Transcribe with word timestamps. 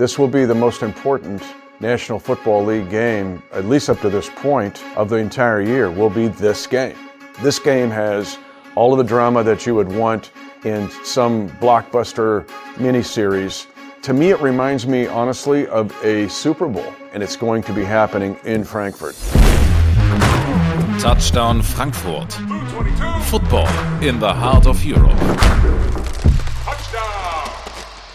This 0.00 0.18
will 0.18 0.28
be 0.28 0.46
the 0.46 0.54
most 0.54 0.82
important 0.82 1.42
National 1.80 2.18
Football 2.18 2.64
League 2.64 2.88
game, 2.88 3.42
at 3.52 3.66
least 3.66 3.90
up 3.90 4.00
to 4.00 4.08
this 4.08 4.30
point, 4.30 4.82
of 4.96 5.10
the 5.10 5.16
entire 5.16 5.60
year, 5.60 5.90
will 5.90 6.08
be 6.08 6.28
this 6.28 6.66
game. 6.66 6.96
This 7.42 7.58
game 7.58 7.90
has 7.90 8.38
all 8.76 8.92
of 8.94 8.96
the 8.96 9.04
drama 9.04 9.44
that 9.44 9.66
you 9.66 9.74
would 9.74 9.92
want 9.92 10.30
in 10.64 10.88
some 11.04 11.50
blockbuster 11.60 12.46
miniseries. 12.76 13.66
To 14.00 14.14
me, 14.14 14.30
it 14.30 14.40
reminds 14.40 14.86
me, 14.86 15.06
honestly, 15.06 15.66
of 15.66 15.94
a 16.02 16.30
Super 16.30 16.66
Bowl, 16.66 16.94
and 17.12 17.22
it's 17.22 17.36
going 17.36 17.62
to 17.64 17.72
be 17.74 17.84
happening 17.84 18.38
in 18.44 18.64
Frankfurt. 18.64 19.16
Touchdown 20.98 21.60
Frankfurt. 21.60 22.32
Football 23.24 23.68
in 24.02 24.18
the 24.18 24.32
heart 24.32 24.66
of 24.66 24.82
Europe. 24.82 25.99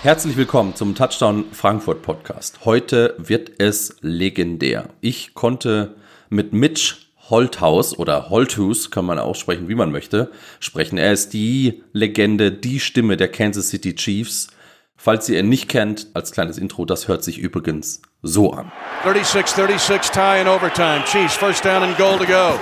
Herzlich 0.06 0.38
willkommen 0.38 0.76
zum 0.76 0.94
Touchdown 0.94 1.46
Frankfurt 1.52 2.04
Podcast. 2.04 2.60
Heute 2.64 3.16
wird 3.18 3.60
es 3.60 3.96
legendär. 4.02 4.90
Ich 5.02 5.34
konnte 5.34 5.96
mit 6.30 6.54
Mitch 6.54 6.98
Holthaus 7.32 7.98
oder 7.98 8.30
Holthus, 8.30 8.92
kann 8.92 9.06
man 9.06 9.18
aussprechen, 9.18 9.68
wie 9.68 9.74
man 9.74 9.92
möchte, 9.92 10.30
sprechen. 10.60 11.00
Er 11.00 11.12
ist 11.12 11.34
die 11.34 11.82
Legende, 11.92 12.52
die 12.52 12.80
Stimme 12.80 13.18
der 13.18 13.30
Kansas 13.30 13.70
City 13.70 13.96
Chiefs. 13.96 14.50
Falls 14.96 15.28
ihr 15.28 15.40
ihn 15.40 15.50
nicht 15.50 15.70
kennt, 15.70 16.06
als 16.14 16.32
kleines 16.32 16.60
Intro, 16.60 16.86
das 16.86 17.08
hört 17.08 17.24
sich 17.24 17.40
übrigens 17.40 18.04
so 18.22 18.54
an. 18.54 18.72
36-36 19.06 20.12
tie 20.12 20.40
in 20.40 20.48
overtime. 20.48 21.04
Chiefs 21.06 21.36
first 21.36 21.66
down 21.66 21.82
and 21.82 21.98
goal 21.98 22.20
to 22.20 22.26
go. 22.26 22.60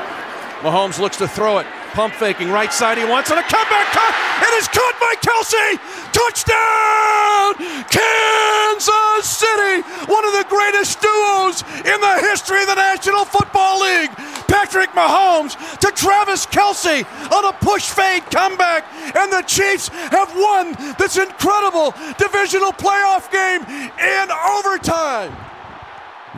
Mahomes 0.64 0.98
looks 0.98 1.18
to 1.18 1.28
throw 1.28 1.60
it. 1.60 1.66
Pump 1.94 2.16
faking 2.16 2.50
right 2.50 2.74
side 2.74 2.98
he 2.98 3.06
wants 3.06 3.30
and 3.30 3.40
a 3.40 3.44
comeback 3.44 3.86
cut. 3.94 4.14
It 4.42 4.54
is 4.58 4.68
caught 4.68 4.98
by 5.00 5.14
Kelce. 5.22 5.78
Touchdown! 6.12 7.54
Kansas 7.86 9.30
City! 9.30 9.86
One 10.10 10.26
of 10.26 10.34
the 10.34 10.46
greatest 10.50 11.00
duos 11.02 11.62
in 11.86 12.02
the 12.02 12.18
history 12.30 12.62
of 12.62 12.68
the 12.68 12.76
National 12.76 13.26
Football 13.26 13.82
League. 13.82 14.10
Patrick 14.48 14.90
Mahomes 14.92 15.54
to 15.80 15.92
Travis 15.92 16.48
Kelce 16.48 17.06
on 17.32 17.46
a 17.46 17.54
push 17.62 17.86
fade 17.90 18.24
comeback. 18.32 18.86
And 19.16 19.32
the 19.32 19.44
Chiefs 19.46 19.90
have 19.90 20.34
won 20.36 20.76
this 20.98 21.18
incredible 21.18 21.94
divisional 22.18 22.72
playoff 22.72 23.30
game 23.32 23.62
in 23.62 24.32
overtime. 24.32 25.32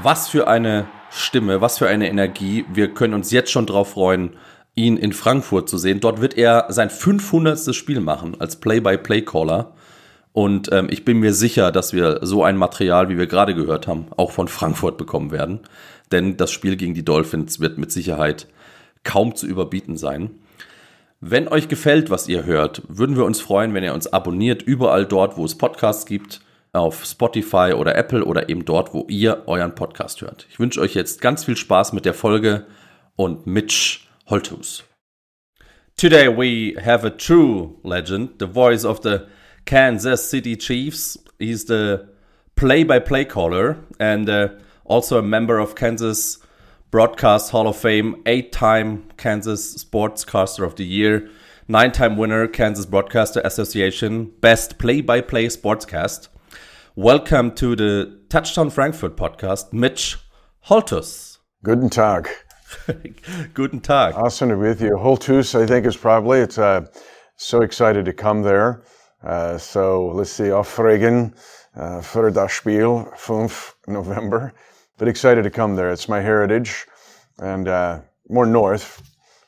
Was 0.03 0.27
für 0.27 0.49
eine 0.49 0.87
Stimme, 1.11 1.61
was 1.61 1.77
für 1.77 1.87
eine 1.87 2.09
Energie. 2.09 2.65
Wir 2.67 2.93
können 2.93 3.13
uns 3.13 3.31
jetzt 3.31 3.51
schon 3.51 3.65
drauf 3.65 3.93
freuen, 3.93 4.37
ihn 4.75 4.97
in 4.97 5.13
Frankfurt 5.13 5.69
zu 5.69 5.77
sehen. 5.77 6.01
Dort 6.01 6.21
wird 6.21 6.37
er 6.37 6.65
sein 6.69 6.89
500. 6.89 7.73
Spiel 7.73 8.01
machen 8.01 8.39
als 8.39 8.57
Play-by-Play-Caller. 8.57 9.73
Und 10.33 10.69
ähm, 10.73 10.87
ich 10.89 11.05
bin 11.05 11.19
mir 11.19 11.33
sicher, 11.33 11.71
dass 11.71 11.93
wir 11.93 12.19
so 12.23 12.43
ein 12.43 12.57
Material, 12.57 13.07
wie 13.07 13.17
wir 13.17 13.27
gerade 13.27 13.55
gehört 13.55 13.87
haben, 13.87 14.07
auch 14.17 14.31
von 14.31 14.49
Frankfurt 14.49 14.97
bekommen 14.97 15.31
werden. 15.31 15.61
Denn 16.11 16.35
das 16.35 16.51
Spiel 16.51 16.75
gegen 16.75 16.93
die 16.93 17.05
Dolphins 17.05 17.61
wird 17.61 17.77
mit 17.77 17.91
Sicherheit 17.91 18.47
kaum 19.03 19.35
zu 19.35 19.47
überbieten 19.47 19.95
sein. 19.95 20.31
Wenn 21.21 21.47
euch 21.47 21.69
gefällt, 21.69 22.09
was 22.09 22.27
ihr 22.27 22.45
hört, 22.45 22.81
würden 22.89 23.15
wir 23.15 23.23
uns 23.23 23.39
freuen, 23.39 23.73
wenn 23.73 23.83
ihr 23.83 23.93
uns 23.93 24.07
abonniert, 24.11 24.61
überall 24.61 25.05
dort, 25.05 25.37
wo 25.37 25.45
es 25.45 25.57
Podcasts 25.57 26.05
gibt, 26.05 26.41
auf 26.73 27.05
Spotify 27.05 27.73
oder 27.73 27.95
Apple 27.95 28.25
oder 28.25 28.49
eben 28.49 28.65
dort, 28.65 28.93
wo 28.93 29.05
ihr 29.07 29.43
euren 29.47 29.73
Podcast 29.73 30.21
hört. 30.21 30.45
Ich 30.49 30.59
wünsche 30.59 30.81
euch 30.81 30.93
jetzt 30.93 31.21
ganz 31.21 31.45
viel 31.45 31.55
Spaß 31.55 31.93
mit 31.93 32.03
der 32.03 32.13
Folge 32.13 32.65
und 33.15 33.47
Mitch 33.47 34.04
Holthus. 34.29 34.81
Today 35.97 36.27
we 36.27 36.75
have 36.81 37.05
a 37.05 37.09
true 37.09 37.79
legend, 37.83 38.39
the 38.39 38.47
voice 38.47 38.83
of 38.83 39.01
the 39.01 39.29
Kansas 39.65 40.27
City 40.27 40.55
Chiefs. 40.55 41.17
He's 41.39 41.65
the 41.65 42.09
play-by-play 42.55 43.25
caller 43.25 43.77
and 43.99 44.29
uh, 44.29 44.49
also 44.83 45.19
a 45.19 45.21
member 45.21 45.59
of 45.59 45.75
Kansas 45.75 46.39
Broadcast 46.91 47.51
Hall 47.51 47.67
of 47.67 47.77
Fame, 47.77 48.21
eight-time 48.25 49.09
Kansas 49.17 49.83
Sportscaster 49.83 50.65
of 50.65 50.75
the 50.75 50.85
Year, 50.85 51.29
nine-time 51.67 52.17
winner 52.17 52.47
Kansas 52.47 52.85
Broadcaster 52.85 53.41
Association, 53.43 54.31
best 54.39 54.77
play-by-play 54.77 55.47
sportscast. 55.47 56.29
Welcome 56.95 57.53
to 57.55 57.75
the 57.75 58.19
Touchdown 58.29 58.69
Frankfurt 58.69 59.17
podcast, 59.17 59.73
Mitch 59.73 60.17
Holthus. 60.61 61.39
Guten 61.63 61.89
Tag. 61.89 62.29
Guten 63.53 63.79
Tag. 63.79 64.13
Awesome 64.15 64.49
to 64.49 64.55
be 64.55 64.61
with 64.61 64.81
you. 64.81 64.97
Holthus, 64.97 65.55
I 65.55 65.65
think, 65.65 65.85
is 65.85 65.97
probably. 65.97 66.39
It's 66.39 66.57
uh, 66.57 66.85
so 67.35 67.61
excited 67.61 68.05
to 68.05 68.13
come 68.13 68.41
there. 68.41 68.83
Uh, 69.23 69.57
so 69.57 70.07
let's 70.13 70.31
see, 70.31 70.45
Aufregen 70.45 71.33
uh, 71.75 72.01
für 72.01 72.33
das 72.33 72.51
Spiel, 72.51 73.11
5 73.15 73.75
November. 73.87 74.53
But 74.97 75.07
excited 75.07 75.43
to 75.43 75.49
come 75.49 75.75
there. 75.75 75.91
It's 75.91 76.07
my 76.07 76.21
heritage 76.21 76.85
and 77.39 77.67
uh, 77.67 78.01
more 78.29 78.45
north. 78.45 79.01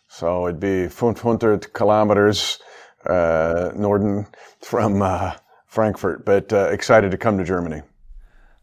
So 0.07 0.47
it'd 0.47 0.59
be 0.59 0.87
500 0.87 1.73
kilometers 1.73 2.59
uh, 3.05 3.71
Norden 3.75 4.27
from 4.61 5.01
uh, 5.01 5.33
Frankfurt, 5.67 6.25
but 6.25 6.51
uh, 6.51 6.69
excited 6.69 7.11
to 7.11 7.17
come 7.17 7.37
to 7.37 7.43
Germany. 7.43 7.81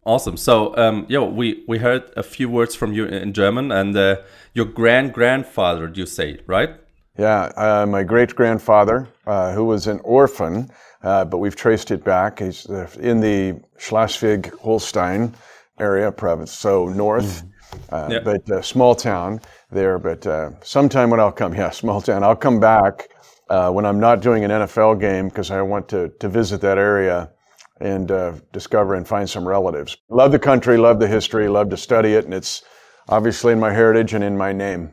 Awesome. 0.07 0.37
So, 0.37 0.77
um, 0.77 1.07
yeah, 1.09 1.21
we, 1.21 1.65
we 1.67 1.79
heard 1.79 2.03
a 2.17 2.23
few 2.23 2.49
words 2.51 2.75
from 2.75 2.93
you 2.93 3.07
in 3.07 3.33
German, 3.33 3.73
and 3.73 3.97
uh, 3.97 4.17
your 4.53 4.67
grand 4.67 5.15
grandfather, 5.15 5.91
you 5.95 6.05
say, 6.05 6.41
right? 6.47 6.71
Yeah, 7.19 7.45
uh, 7.57 7.87
my 7.87 8.03
great 8.03 8.35
grandfather, 8.35 9.09
uh, 9.27 9.53
who 9.55 9.65
was 9.65 9.87
an 9.87 10.01
orphan, 10.05 10.71
uh, 11.03 11.25
but 11.25 11.39
we've 11.39 11.57
traced 11.57 11.91
it 11.91 12.05
back. 12.05 12.41
He's 12.41 12.69
uh, 12.69 12.89
in 13.01 13.21
the 13.21 13.61
Schleswig 13.79 14.53
Holstein 14.59 15.35
area 15.79 16.13
province, 16.13 16.53
so 16.53 16.87
north, 16.89 17.45
uh, 17.91 18.09
Yeah. 18.11 18.21
but 18.21 18.65
small 18.65 18.95
town 18.95 19.41
there. 19.71 19.99
But 19.99 20.27
uh, 20.27 20.51
sometime 20.63 21.09
when 21.09 21.21
I'll 21.21 21.33
come, 21.33 21.55
yeah, 21.61 21.71
small 21.71 22.03
town, 22.03 22.23
I'll 22.25 22.37
come 22.37 22.61
back 22.61 23.09
uh, 23.49 23.71
when 23.71 23.87
I'm 23.87 24.01
not 24.01 24.21
doing 24.21 24.45
an 24.45 24.51
NFL 24.51 25.01
game 25.01 25.29
because 25.29 25.51
I 25.51 25.63
want 25.63 25.89
to, 25.91 26.11
to 26.21 26.29
visit 26.29 26.61
that 26.61 26.79
area 26.79 27.31
and 27.81 28.11
uh, 28.11 28.33
discover 28.53 28.95
and 28.95 29.07
find 29.07 29.29
some 29.29 29.47
relatives. 29.47 29.97
Love 30.09 30.33
the 30.33 30.39
country, 30.39 30.77
love 30.77 31.01
the 31.01 31.09
history, 31.09 31.49
love 31.49 31.71
to 31.71 31.77
study 31.77 32.15
it, 32.15 32.25
and 32.25 32.35
it's 32.35 32.63
obviously 33.09 33.53
in 33.53 33.61
my 33.61 33.73
heritage 33.73 34.15
and 34.15 34.25
in 34.25 34.37
my 34.37 34.53
name. 34.53 34.93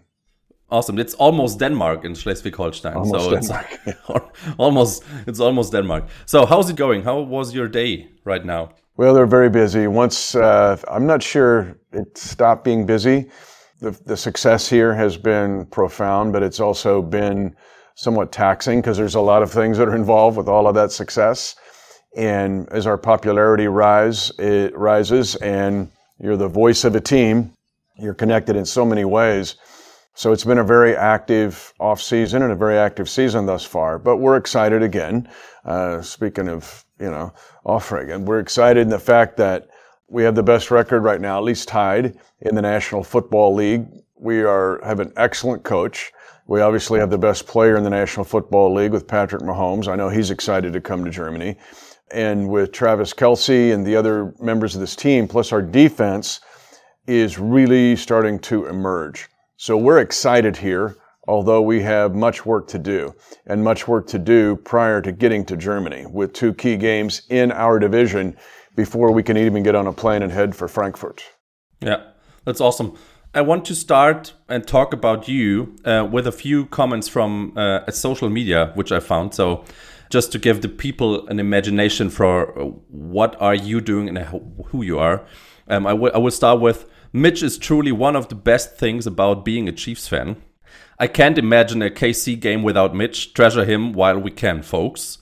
Awesome. 0.70 1.00
It's 1.00 1.14
almost 1.16 1.60
Denmark 1.60 2.06
in 2.06 2.16
Schleswig-Holstein. 2.16 2.94
Almost 2.94 3.26
so 3.26 3.36
it's 3.36 3.52
almost 4.58 5.04
it's 5.28 5.42
almost 5.42 5.74
Denmark. 5.74 6.06
So 6.26 6.46
how's 6.46 6.70
it 6.70 6.78
going? 6.78 7.04
How 7.04 7.20
was 7.20 7.54
your 7.54 7.68
day 7.68 8.08
right 8.24 8.46
now? 8.46 8.70
Well, 8.96 9.14
they're 9.14 9.26
very 9.26 9.50
busy. 9.50 9.88
Once 9.88 10.34
uh, 10.34 10.78
I'm 10.88 11.06
not 11.06 11.22
sure 11.22 11.78
it 11.92 12.18
stopped 12.18 12.64
being 12.64 12.86
busy. 12.86 13.30
The, 13.82 13.92
the 14.06 14.16
success 14.16 14.70
here 14.70 14.94
has 14.94 15.18
been 15.18 15.66
profound, 15.66 16.32
but 16.32 16.42
it's 16.42 16.60
also 16.62 17.02
been 17.02 17.56
somewhat 17.96 18.32
taxing 18.32 18.80
because 18.80 18.98
there's 18.98 19.16
a 19.16 19.22
lot 19.22 19.42
of 19.44 19.52
things 19.52 19.78
that 19.78 19.90
are 19.90 19.96
involved 19.96 20.38
with 20.38 20.48
all 20.48 20.68
of 20.68 20.76
that 20.76 20.92
success. 20.92 21.56
And 22.16 22.68
as 22.70 22.88
our 22.88 22.98
popularity 22.98 23.68
rise, 23.68 24.32
it 24.38 24.78
rises, 24.78 25.36
and 25.36 25.90
you're 26.20 26.38
the 26.38 26.48
voice 26.48 26.84
of 26.84 26.96
a 26.96 27.02
team. 27.02 27.54
You're 27.98 28.14
connected 28.14 28.56
in 28.56 28.66
so 28.66 28.86
many 28.86 29.06
ways. 29.06 29.56
So 30.14 30.34
it's 30.34 30.44
been 30.44 30.58
a 30.58 30.64
very 30.64 30.96
active 30.96 31.74
off 31.80 32.02
season 32.02 32.42
and 32.42 32.52
a 32.52 32.56
very 32.56 32.78
active 32.78 33.10
season 33.10 33.46
thus 33.46 33.64
far. 33.64 33.98
But 33.98 34.18
we're 34.18 34.36
excited 34.36 34.84
again. 34.84 35.30
Uh, 35.64 36.02
speaking 36.02 36.50
of 36.50 36.86
you 37.00 37.10
know 37.10 37.34
offering, 37.66 38.12
and 38.12 38.28
we're 38.28 38.40
excited 38.40 38.82
in 38.82 38.90
the 38.90 39.00
fact 39.00 39.38
that 39.38 39.70
we 40.10 40.24
have 40.24 40.36
the 40.36 40.44
best 40.44 40.70
record 40.70 41.04
right 41.04 41.22
now, 41.22 41.38
at 41.38 41.44
least 41.44 41.70
tied 41.70 42.18
in 42.42 42.56
the 42.56 42.62
National 42.62 43.04
Football 43.04 43.56
League. 43.56 43.88
We 44.16 44.44
are 44.44 44.82
have 44.84 45.00
an 45.00 45.14
excellent 45.16 45.64
coach. 45.64 46.12
We 46.46 46.60
obviously 46.60 47.00
have 47.00 47.10
the 47.10 47.18
best 47.18 47.48
player 47.48 47.78
in 47.78 47.84
the 47.84 47.90
National 47.90 48.26
Football 48.26 48.74
League 48.74 48.92
with 48.92 49.08
Patrick 49.08 49.42
Mahomes. 49.44 49.88
I 49.88 49.96
know 49.96 50.10
he's 50.10 50.32
excited 50.32 50.74
to 50.74 50.82
come 50.82 51.06
to 51.06 51.12
Germany. 51.12 51.56
And 52.14 52.50
with 52.50 52.72
Travis 52.72 53.14
Kelce 53.14 53.74
and 53.74 53.86
the 53.86 53.96
other 53.96 54.34
members 54.40 54.76
of 54.76 54.82
this 54.82 54.96
team, 54.96 55.28
plus 55.28 55.52
our 55.52 55.62
defense 55.62 56.42
is 57.08 57.40
really 57.40 57.96
starting 57.96 58.40
to 58.40 58.68
emerge. 58.68 59.30
So 59.58 59.78
we're 59.78 60.00
excited 60.00 60.58
here, 60.58 60.98
although 61.28 61.62
we 61.62 61.82
have 61.82 62.16
much 62.16 62.46
work 62.46 62.68
to 62.70 62.80
do 62.80 63.14
and 63.46 63.64
much 63.64 63.88
work 63.88 64.08
to 64.08 64.20
do 64.20 64.56
prior 64.58 65.02
to 65.02 65.12
getting 65.12 65.46
to 65.46 65.58
Germany 65.58 66.06
with 66.06 66.34
two 66.34 66.54
key 66.54 66.78
games 66.78 67.24
in 67.30 67.52
our 67.52 67.80
division 67.80 68.36
before 68.76 69.12
we 69.12 69.24
can 69.24 69.38
even 69.38 69.64
get 69.64 69.76
on 69.76 69.88
a 69.88 69.94
plane 69.94 70.24
and 70.24 70.32
head 70.32 70.56
for 70.56 70.68
Frankfurt. 70.68 71.24
Yeah, 71.82 72.04
that's 72.46 72.62
awesome. 72.62 72.98
I 73.34 73.42
want 73.42 73.64
to 73.66 73.76
start 73.76 74.34
and 74.50 74.68
talk 74.68 74.94
about 74.94 75.28
you 75.28 75.76
uh, 75.86 76.08
with 76.12 76.28
a 76.28 76.32
few 76.32 76.66
comments 76.66 77.08
from 77.08 77.54
uh, 77.58 77.90
social 77.92 78.30
media 78.30 78.72
which 78.76 78.92
I 78.92 79.00
found. 79.00 79.34
So, 79.34 79.64
just 80.12 80.32
to 80.34 80.40
give 80.40 80.62
the 80.62 80.70
people 80.70 81.28
an 81.28 81.40
imagination 81.40 82.10
for 82.10 82.60
uh, 82.60 82.66
what 82.90 83.36
are 83.42 83.56
you 83.56 83.82
doing 83.82 84.08
and 84.10 84.18
who- 84.20 84.84
you 84.84 85.00
are, 85.00 85.26
um, 85.68 85.88
I 85.88 85.94
will 85.94 86.12
I 86.14 86.18
will 86.18 86.32
start 86.32 86.60
with 86.60 86.86
Mitch 87.14 87.44
is 87.44 87.58
truly 87.58 87.92
one 87.92 88.16
of 88.16 88.28
the 88.30 88.36
best 88.36 88.78
things 88.78 89.06
about 89.08 89.44
being 89.44 89.68
a 89.68 89.72
Chiefs 89.72 90.08
fan. 90.08 90.38
I 90.98 91.08
can't 91.08 91.38
imagine 91.38 91.82
a 91.82 91.90
KC 91.90 92.40
game 92.40 92.64
without 92.64 92.96
Mitch. 92.96 93.34
Treasure 93.34 93.66
him 93.66 93.92
while 93.92 94.20
we 94.20 94.32
can, 94.32 94.62
folks. 94.62 95.18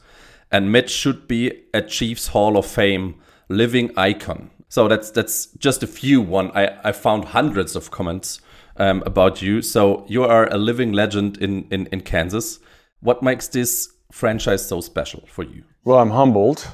And 0.51 0.71
Mitch 0.71 0.89
should 0.91 1.27
be 1.27 1.63
a 1.74 1.81
Chiefs 1.81 2.27
Hall 2.27 2.57
of 2.57 2.65
Fame 2.65 3.15
living 3.47 3.91
icon. 3.97 4.51
So 4.68 4.88
that's 4.88 5.09
that's 5.12 5.47
just 5.57 5.81
a 5.83 5.88
few 5.88 6.21
one. 6.21 6.51
I, 6.53 6.77
I 6.83 6.91
found 6.91 7.25
hundreds 7.25 7.75
of 7.75 7.89
comments 7.91 8.41
um, 8.77 9.01
about 9.06 9.41
you. 9.41 9.62
So 9.62 10.06
you 10.07 10.24
are 10.24 10.47
a 10.47 10.57
living 10.57 10.91
legend 10.94 11.38
in, 11.38 11.68
in, 11.71 11.88
in 11.88 12.01
Kansas. 12.01 12.59
What 13.00 13.24
makes 13.24 13.47
this 13.47 13.89
franchise 14.11 14.67
so 14.67 14.81
special 14.81 15.23
for 15.27 15.44
you? 15.44 15.63
Well, 15.83 16.00
I'm 16.00 16.09
humbled 16.09 16.67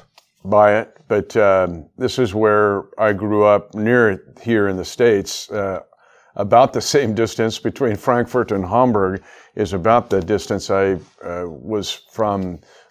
by 0.44 0.78
it, 0.78 0.96
but 1.08 1.36
um, 1.36 1.88
this 1.98 2.18
is 2.18 2.34
where 2.34 2.84
I 2.98 3.12
grew 3.12 3.44
up 3.44 3.74
near 3.74 4.34
here 4.42 4.68
in 4.68 4.76
the 4.76 4.84
States. 4.84 5.50
Uh, 5.50 5.80
about 6.36 6.72
the 6.72 6.80
same 6.80 7.14
distance 7.22 7.58
between 7.58 7.96
Frankfurt 7.96 8.52
and 8.52 8.64
Hamburg 8.64 9.22
is 9.54 9.72
about 9.72 10.10
the 10.10 10.20
distance 10.20 10.70
I 10.70 10.98
uh, 11.24 11.44
was 11.46 11.90
from, 12.12 12.42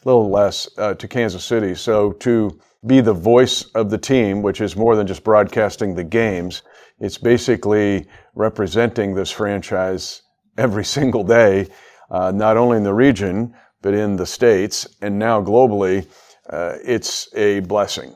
a 0.03 0.05
little 0.05 0.29
less, 0.29 0.67
uh, 0.77 0.95
to 0.95 1.07
Kansas 1.07 1.43
City. 1.43 1.75
So 1.75 2.11
to 2.13 2.59
be 2.85 3.01
the 3.01 3.13
voice 3.13 3.63
of 3.75 3.89
the 3.89 3.97
team, 3.97 4.41
which 4.41 4.61
is 4.61 4.75
more 4.75 4.95
than 4.95 5.07
just 5.07 5.23
broadcasting 5.23 5.95
the 5.95 6.03
games, 6.03 6.63
it's 6.99 7.17
basically 7.17 8.07
representing 8.35 9.13
this 9.13 9.31
franchise 9.31 10.21
every 10.57 10.85
single 10.97 11.23
day, 11.23 11.67
uh, 12.11 12.31
not 12.31 12.57
only 12.57 12.77
in 12.77 12.83
the 12.83 12.93
region, 12.93 13.53
but 13.85 13.93
in 13.93 14.15
the 14.15 14.25
States 14.25 14.87
and 15.03 15.19
now 15.19 15.39
globally. 15.39 16.07
Uh, 16.49 16.77
it's 16.83 17.29
a 17.35 17.59
blessing. 17.61 18.15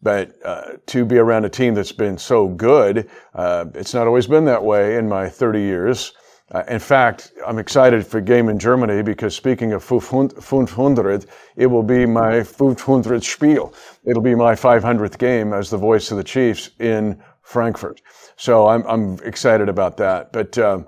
But 0.00 0.32
uh, 0.44 0.74
to 0.86 1.04
be 1.04 1.18
around 1.18 1.44
a 1.44 1.48
team 1.48 1.74
that's 1.74 1.90
been 1.90 2.16
so 2.16 2.46
good, 2.46 3.10
uh, 3.34 3.64
it's 3.74 3.94
not 3.94 4.06
always 4.06 4.28
been 4.28 4.44
that 4.44 4.62
way 4.62 4.96
in 4.96 5.08
my 5.08 5.28
30 5.28 5.60
years. 5.60 6.12
Uh, 6.52 6.62
in 6.68 6.78
fact, 6.78 7.32
I'm 7.44 7.58
excited 7.58 8.06
for 8.06 8.20
game 8.20 8.48
in 8.48 8.60
Germany 8.60 9.02
because 9.02 9.34
speaking 9.34 9.72
of 9.72 9.82
500, 9.82 11.26
it 11.56 11.66
will 11.66 11.82
be 11.82 12.06
my 12.06 12.42
500 12.44 13.24
Spiel. 13.24 13.74
It'll 14.04 14.22
be 14.22 14.36
my 14.36 14.54
500th 14.54 15.18
game 15.18 15.52
as 15.52 15.68
the 15.68 15.78
voice 15.78 16.12
of 16.12 16.16
the 16.16 16.24
Chiefs 16.24 16.70
in 16.78 17.20
Frankfurt. 17.42 18.00
So 18.36 18.68
I'm, 18.68 18.86
I'm 18.86 19.18
excited 19.24 19.68
about 19.68 19.96
that. 19.96 20.32
But 20.32 20.56
uh, 20.56 20.84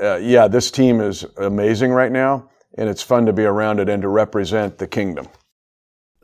uh, 0.00 0.16
yeah, 0.16 0.48
this 0.48 0.72
team 0.72 1.00
is 1.00 1.24
amazing 1.36 1.92
right 1.92 2.10
now, 2.10 2.50
and 2.80 2.88
it's 2.88 3.02
fun 3.02 3.26
to 3.26 3.32
be 3.32 3.44
around 3.44 3.78
it 3.78 3.90
and 3.90 4.00
to 4.02 4.08
represent 4.08 4.78
the 4.78 4.86
kingdom. 4.86 5.28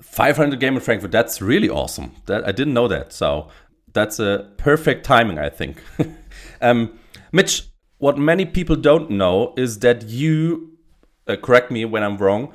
500 0.01 0.59
game 0.59 0.75
in 0.75 0.81
Frankfurt. 0.81 1.13
That's 1.13 1.43
really 1.43 1.69
awesome. 1.69 2.17
That 2.25 2.49
I 2.49 2.53
didn't 2.53 2.73
know 2.73 2.89
that. 2.89 3.13
So 3.13 3.49
that's 3.93 4.19
a 4.19 4.51
perfect 4.57 5.05
timing, 5.05 5.39
I 5.39 5.51
think. 5.51 5.83
um, 6.63 6.99
Mitch, 7.31 7.65
what 7.99 8.17
many 8.17 8.47
people 8.47 8.75
don't 8.75 9.11
know 9.11 9.53
is 9.59 9.81
that 9.81 10.05
you, 10.05 10.79
uh, 11.27 11.37
correct 11.37 11.71
me 11.71 11.85
when 11.85 12.03
I'm 12.03 12.17
wrong, 12.17 12.55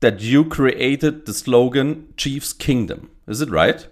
that 0.00 0.20
you 0.20 0.44
created 0.44 1.24
the 1.24 1.32
slogan 1.32 2.12
Chiefs 2.18 2.52
Kingdom. 2.52 3.10
Is 3.26 3.40
it 3.40 3.48
right? 3.50 3.88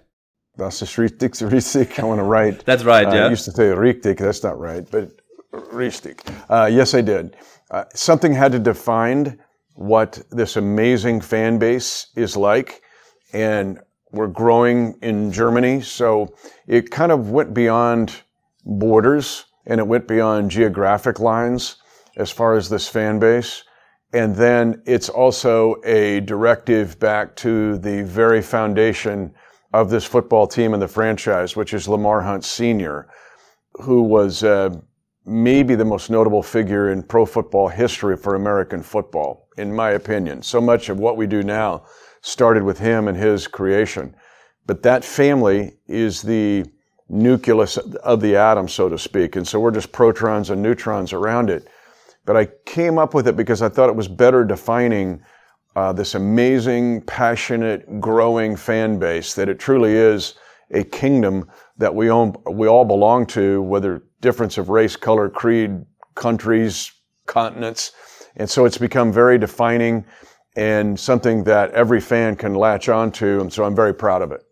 That's 0.55 0.79
just 0.79 0.95
richtig, 0.97 1.31
richtig. 1.51 1.99
I 1.99 2.05
want 2.05 2.19
to 2.19 2.23
write. 2.23 2.63
that's 2.65 2.83
right, 2.83 3.07
uh, 3.07 3.13
yeah. 3.13 3.25
I 3.25 3.29
used 3.29 3.45
to 3.45 3.51
say 3.51 3.65
richtig. 3.65 4.19
That's 4.19 4.43
not 4.43 4.59
right, 4.59 4.89
but 4.89 5.11
richtig. 5.51 6.19
Uh, 6.47 6.69
yes, 6.71 6.93
I 6.93 7.01
did. 7.01 7.35
Uh, 7.69 7.85
something 7.93 8.33
had 8.33 8.51
to 8.53 8.59
define 8.59 9.39
what 9.77 10.21
this 10.31 10.55
amazing 10.57 11.21
fan 11.21 11.59
base 11.59 12.07
is 12.15 12.35
like 12.35 12.81
and 13.31 13.79
we're 14.11 14.27
growing 14.27 14.97
in 15.03 15.31
Germany. 15.31 15.81
So 15.81 16.33
it 16.65 16.89
kind 16.89 17.11
of 17.11 17.29
went 17.29 17.53
beyond 17.53 18.23
borders 18.65 19.45
and 19.67 19.79
it 19.79 19.87
went 19.87 20.07
beyond 20.07 20.49
geographic 20.49 21.19
lines 21.19 21.75
as 22.15 22.31
far 22.31 22.55
as 22.55 22.69
this 22.69 22.87
fan 22.87 23.19
base. 23.19 23.63
And 24.13 24.35
then 24.35 24.81
it's 24.87 25.09
also 25.09 25.75
a 25.83 26.21
directive 26.21 26.99
back 26.99 27.35
to 27.37 27.77
the 27.77 28.03
very 28.03 28.41
foundation 28.41 29.33
of 29.73 29.91
this 29.91 30.05
football 30.05 30.47
team 30.47 30.73
and 30.73 30.81
the 30.81 30.87
franchise, 30.87 31.55
which 31.55 31.73
is 31.73 31.87
Lamar 31.87 32.21
Hunt 32.21 32.43
Sr., 32.43 33.07
who 33.73 34.01
was 34.01 34.43
uh, 34.43 34.71
maybe 35.25 35.75
the 35.75 35.85
most 35.85 36.09
notable 36.09 36.41
figure 36.41 36.89
in 36.89 37.03
pro 37.03 37.25
football 37.25 37.67
history 37.67 38.17
for 38.17 38.33
American 38.33 38.81
football, 38.81 39.46
in 39.57 39.75
my 39.75 39.91
opinion. 39.91 40.41
So 40.41 40.61
much 40.61 40.89
of 40.89 40.99
what 40.99 41.17
we 41.17 41.27
do 41.27 41.43
now 41.43 41.85
started 42.21 42.63
with 42.63 42.79
him 42.79 43.07
and 43.07 43.17
his 43.17 43.47
creation. 43.47 44.15
But 44.65 44.83
that 44.83 45.03
family 45.03 45.77
is 45.87 46.21
the 46.21 46.65
nucleus 47.09 47.77
of 47.77 48.21
the 48.21 48.35
atom, 48.35 48.67
so 48.67 48.89
to 48.89 48.97
speak. 48.97 49.35
And 49.35 49.47
so 49.47 49.59
we're 49.59 49.71
just 49.71 49.91
protons 49.91 50.49
and 50.49 50.61
neutrons 50.61 51.13
around 51.13 51.49
it. 51.49 51.67
But 52.25 52.35
I 52.35 52.49
came 52.65 52.97
up 52.97 53.13
with 53.13 53.27
it 53.27 53.37
because 53.37 53.61
I 53.61 53.69
thought 53.69 53.89
it 53.89 53.95
was 53.95 54.09
better 54.09 54.43
defining 54.43 55.21
uh, 55.77 55.93
this 55.93 56.15
amazing, 56.15 57.01
passionate, 57.01 58.01
growing 58.01 58.55
fan 58.55 58.99
base 58.99 59.33
that 59.35 59.47
it 59.47 59.59
truly 59.59 59.93
is 59.93 60.33
a 60.71 60.83
kingdom 60.83 61.49
that 61.77 61.93
we 61.93 62.09
own, 62.09 62.35
we 62.51 62.67
all 62.67 62.83
belong 62.83 63.25
to, 63.27 63.61
whether 63.61 64.03
difference 64.19 64.57
of 64.57 64.69
race, 64.69 64.95
color, 64.95 65.29
creed, 65.29 65.85
countries, 66.15 66.91
continents. 67.27 67.91
And 68.37 68.49
so 68.49 68.65
it's 68.65 68.77
become 68.77 69.11
very 69.11 69.37
defining 69.37 70.05
and 70.55 70.99
something 70.99 71.43
that 71.43 71.71
every 71.71 71.99
fan 71.99 72.35
can 72.35 72.53
latch 72.53 72.87
onto. 72.87 73.41
And 73.41 73.51
so 73.51 73.65
I'm 73.65 73.75
very 73.75 73.93
proud 73.93 74.21
of 74.21 74.31
it. 74.31 74.43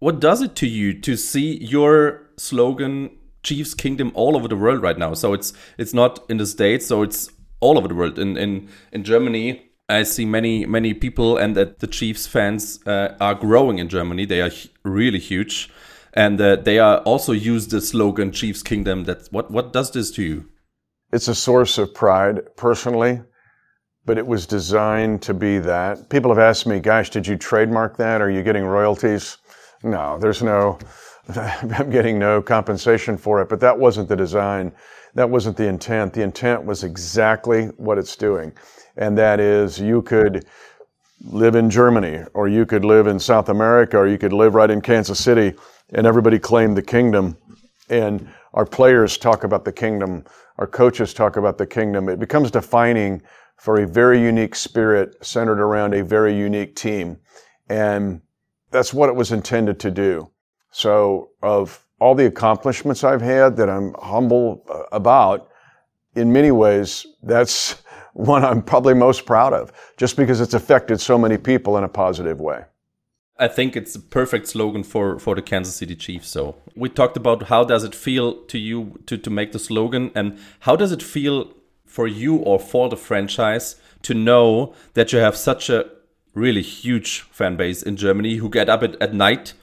What 0.00 0.20
does 0.20 0.42
it 0.42 0.54
to 0.56 0.66
you 0.66 0.98
to 1.00 1.16
see 1.16 1.58
your 1.58 2.28
slogan 2.36 3.10
Chiefs 3.42 3.74
Kingdom 3.74 4.12
all 4.14 4.36
over 4.36 4.48
the 4.48 4.56
world 4.56 4.82
right 4.82 4.98
now? 4.98 5.14
So 5.14 5.32
it's 5.32 5.52
it's 5.78 5.94
not 5.94 6.24
in 6.30 6.38
the 6.38 6.46
States, 6.46 6.86
so 6.86 7.02
it's 7.02 7.28
all 7.60 7.76
over 7.78 7.88
the 7.88 7.94
world. 7.94 8.18
In 8.18 8.36
in 8.36 8.68
in 8.92 9.04
Germany, 9.04 9.62
I 9.88 10.04
see 10.04 10.24
many 10.24 10.64
many 10.66 10.94
people, 10.94 11.36
and 11.36 11.54
that 11.56 11.80
the 11.80 11.86
Chiefs 11.86 12.26
fans 12.26 12.80
uh, 12.86 13.14
are 13.20 13.34
growing 13.34 13.78
in 13.78 13.88
Germany. 13.88 14.24
They 14.24 14.40
are 14.40 14.50
really 14.84 15.18
huge, 15.18 15.68
and 16.14 16.40
uh, 16.40 16.56
they 16.56 16.78
are 16.78 16.98
also 16.98 17.32
use 17.32 17.68
the 17.68 17.80
slogan 17.80 18.32
Chiefs 18.32 18.62
Kingdom. 18.62 19.04
That's 19.04 19.30
what 19.30 19.50
what 19.50 19.72
does 19.72 19.90
this 19.90 20.10
to 20.12 20.22
you? 20.22 20.49
It's 21.12 21.28
a 21.28 21.34
source 21.34 21.78
of 21.78 21.94
pride, 21.94 22.56
personally 22.56 23.20
but 24.06 24.18
it 24.18 24.26
was 24.26 24.46
designed 24.46 25.22
to 25.22 25.34
be 25.34 25.58
that. 25.58 26.08
People 26.08 26.30
have 26.30 26.38
asked 26.38 26.66
me, 26.66 26.80
gosh, 26.80 27.10
did 27.10 27.26
you 27.26 27.36
trademark 27.36 27.96
that? 27.98 28.20
Are 28.20 28.30
you 28.30 28.42
getting 28.42 28.64
royalties? 28.64 29.38
No, 29.82 30.18
there's 30.18 30.42
no, 30.42 30.78
I'm 31.36 31.90
getting 31.90 32.18
no 32.18 32.42
compensation 32.42 33.16
for 33.16 33.40
it, 33.42 33.48
but 33.48 33.60
that 33.60 33.78
wasn't 33.78 34.08
the 34.08 34.16
design. 34.16 34.72
That 35.14 35.30
wasn't 35.30 35.56
the 35.56 35.68
intent. 35.68 36.12
The 36.12 36.22
intent 36.22 36.64
was 36.64 36.84
exactly 36.84 37.66
what 37.76 37.98
it's 37.98 38.16
doing. 38.16 38.52
And 38.96 39.16
that 39.18 39.40
is 39.40 39.78
you 39.78 40.02
could 40.02 40.44
live 41.22 41.54
in 41.54 41.68
Germany 41.68 42.24
or 42.34 42.48
you 42.48 42.64
could 42.66 42.84
live 42.84 43.06
in 43.06 43.18
South 43.18 43.48
America 43.48 43.98
or 43.98 44.08
you 44.08 44.18
could 44.18 44.32
live 44.32 44.54
right 44.54 44.70
in 44.70 44.80
Kansas 44.80 45.20
City 45.20 45.54
and 45.92 46.06
everybody 46.06 46.38
claimed 46.38 46.76
the 46.76 46.82
kingdom. 46.82 47.36
And 47.88 48.28
our 48.54 48.66
players 48.66 49.18
talk 49.18 49.44
about 49.44 49.64
the 49.64 49.72
kingdom. 49.72 50.24
Our 50.60 50.66
coaches 50.66 51.14
talk 51.14 51.38
about 51.38 51.56
the 51.56 51.66
kingdom. 51.66 52.10
It 52.10 52.20
becomes 52.20 52.50
defining 52.50 53.22
for 53.56 53.80
a 53.80 53.86
very 53.86 54.20
unique 54.20 54.54
spirit 54.54 55.16
centered 55.24 55.58
around 55.58 55.94
a 55.94 56.04
very 56.04 56.36
unique 56.36 56.76
team. 56.76 57.18
And 57.70 58.20
that's 58.70 58.92
what 58.92 59.08
it 59.08 59.16
was 59.16 59.32
intended 59.32 59.80
to 59.80 59.90
do. 59.90 60.30
So 60.70 61.30
of 61.42 61.82
all 61.98 62.14
the 62.14 62.26
accomplishments 62.26 63.04
I've 63.04 63.22
had 63.22 63.56
that 63.56 63.70
I'm 63.70 63.94
humble 64.02 64.66
uh, 64.70 64.82
about, 64.92 65.48
in 66.14 66.30
many 66.30 66.50
ways, 66.50 67.06
that's 67.22 67.82
one 68.12 68.44
I'm 68.44 68.62
probably 68.62 68.92
most 68.92 69.24
proud 69.24 69.54
of, 69.54 69.72
just 69.96 70.14
because 70.14 70.42
it's 70.42 70.54
affected 70.54 71.00
so 71.00 71.16
many 71.16 71.38
people 71.38 71.78
in 71.78 71.84
a 71.84 71.88
positive 71.88 72.38
way. 72.38 72.64
I 73.40 73.48
think 73.48 73.74
it's 73.74 73.94
the 73.94 74.00
perfect 74.00 74.48
slogan 74.48 74.82
for, 74.82 75.18
for 75.18 75.34
the 75.34 75.40
Kansas 75.40 75.74
City 75.74 75.96
Chiefs. 75.96 76.28
So 76.28 76.56
we 76.76 76.90
talked 76.90 77.16
about 77.16 77.44
how 77.44 77.64
does 77.64 77.84
it 77.84 77.94
feel 77.94 78.44
to 78.44 78.58
you 78.58 79.00
to, 79.06 79.16
to 79.16 79.30
make 79.30 79.52
the 79.52 79.58
slogan 79.58 80.12
and 80.14 80.38
how 80.60 80.76
does 80.76 80.92
it 80.92 81.02
feel 81.02 81.54
for 81.86 82.06
you 82.06 82.36
or 82.36 82.60
for 82.60 82.90
the 82.90 82.96
franchise 82.96 83.76
to 84.02 84.14
know 84.14 84.74
that 84.92 85.12
you 85.12 85.18
have 85.18 85.36
such 85.36 85.70
a 85.70 85.90
really 86.34 86.62
huge 86.62 87.22
fan 87.32 87.56
base 87.56 87.82
in 87.82 87.96
Germany 87.96 88.36
who 88.36 88.50
get 88.50 88.68
up 88.68 88.82
at, 88.82 89.00
at 89.02 89.14
night 89.14 89.54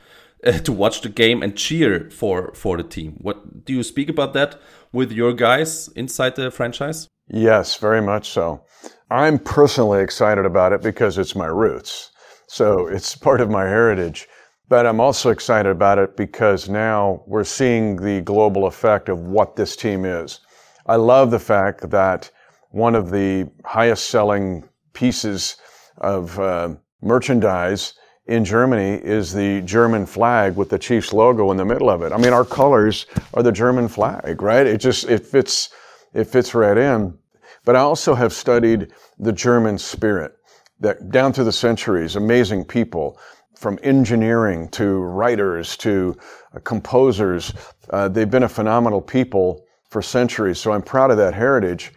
uh, 0.46 0.52
to 0.60 0.72
watch 0.72 1.02
the 1.02 1.10
game 1.10 1.44
and 1.44 1.56
cheer 1.56 2.10
for 2.10 2.52
for 2.54 2.78
the 2.78 2.84
team. 2.84 3.14
What 3.20 3.64
do 3.66 3.74
you 3.74 3.84
speak 3.84 4.10
about 4.10 4.34
that 4.34 4.60
with 4.92 5.12
your 5.12 5.34
guys 5.34 5.88
inside 5.90 6.36
the 6.36 6.52
franchise? 6.52 7.08
Yes, 7.30 7.76
very 7.76 8.02
much 8.02 8.30
so. 8.30 8.64
I'm 9.10 9.40
personally 9.40 10.02
excited 10.02 10.46
about 10.46 10.74
it 10.74 10.82
because 10.82 11.18
it's 11.18 11.36
my 11.36 11.46
roots. 11.46 12.12
So 12.48 12.88
it's 12.88 13.16
part 13.16 13.42
of 13.42 13.50
my 13.50 13.64
heritage. 13.64 14.28
But 14.70 14.86
I'm 14.86 15.00
also 15.00 15.30
excited 15.30 15.70
about 15.70 15.98
it 15.98 16.18
because 16.18 16.68
now 16.68 17.24
we're 17.26 17.44
seeing 17.44 17.96
the 17.96 18.22
global 18.22 18.66
effect 18.66 19.08
of 19.08 19.20
what 19.20 19.56
this 19.56 19.76
team 19.76 20.04
is. 20.04 20.42
I 20.86 20.96
love 20.96 21.32
the 21.32 21.40
fact 21.40 21.90
that 21.90 22.30
one 22.72 22.96
of 22.96 23.12
the 23.12 23.50
highest 23.64 24.10
selling 24.10 24.68
pieces 24.94 25.58
of 26.00 26.38
uh, 26.40 26.76
merchandise 27.02 27.94
in 28.28 28.44
Germany 28.44 29.02
is 29.04 29.34
the 29.34 29.62
German 29.62 30.06
flag 30.06 30.58
with 30.58 30.70
the 30.70 30.80
Chiefs 30.80 31.14
logo 31.14 31.50
in 31.52 31.58
the 31.58 31.66
middle 31.66 31.90
of 31.90 32.02
it. 32.02 32.12
I 32.12 32.18
mean, 32.18 32.34
our 32.34 32.44
colors 32.44 33.06
are 33.34 33.44
the 33.44 33.54
German 33.54 33.88
flag, 33.88 34.42
right? 34.42 34.68
It 34.68 34.80
just, 34.80 35.10
it 35.10 35.26
fits, 35.26 35.70
it 36.14 36.26
fits 36.26 36.54
right 36.54 36.78
in. 36.78 37.18
But 37.64 37.78
I 37.78 37.80
also 37.80 38.16
have 38.16 38.34
studied 38.34 38.92
the 39.18 39.32
German 39.32 39.78
spirit 39.78 40.38
that 40.80 41.10
down 41.10 41.34
through 41.34 41.46
the 41.46 41.52
centuries, 41.52 42.16
amazing 42.16 42.66
people, 42.66 43.20
from 43.56 43.80
engineering 43.82 44.70
to 44.70 45.00
writers 45.00 45.76
to 45.78 46.16
uh, 46.54 46.60
composers. 46.60 47.54
Uh, 47.90 48.08
they've 48.08 48.30
been 48.30 48.44
a 48.44 48.50
phenomenal 48.50 49.02
people 49.02 49.66
for 49.90 50.02
centuries. 50.02 50.60
So 50.60 50.72
I'm 50.72 50.84
proud 50.84 51.12
of 51.12 51.18
that 51.18 51.34
heritage. 51.34 51.92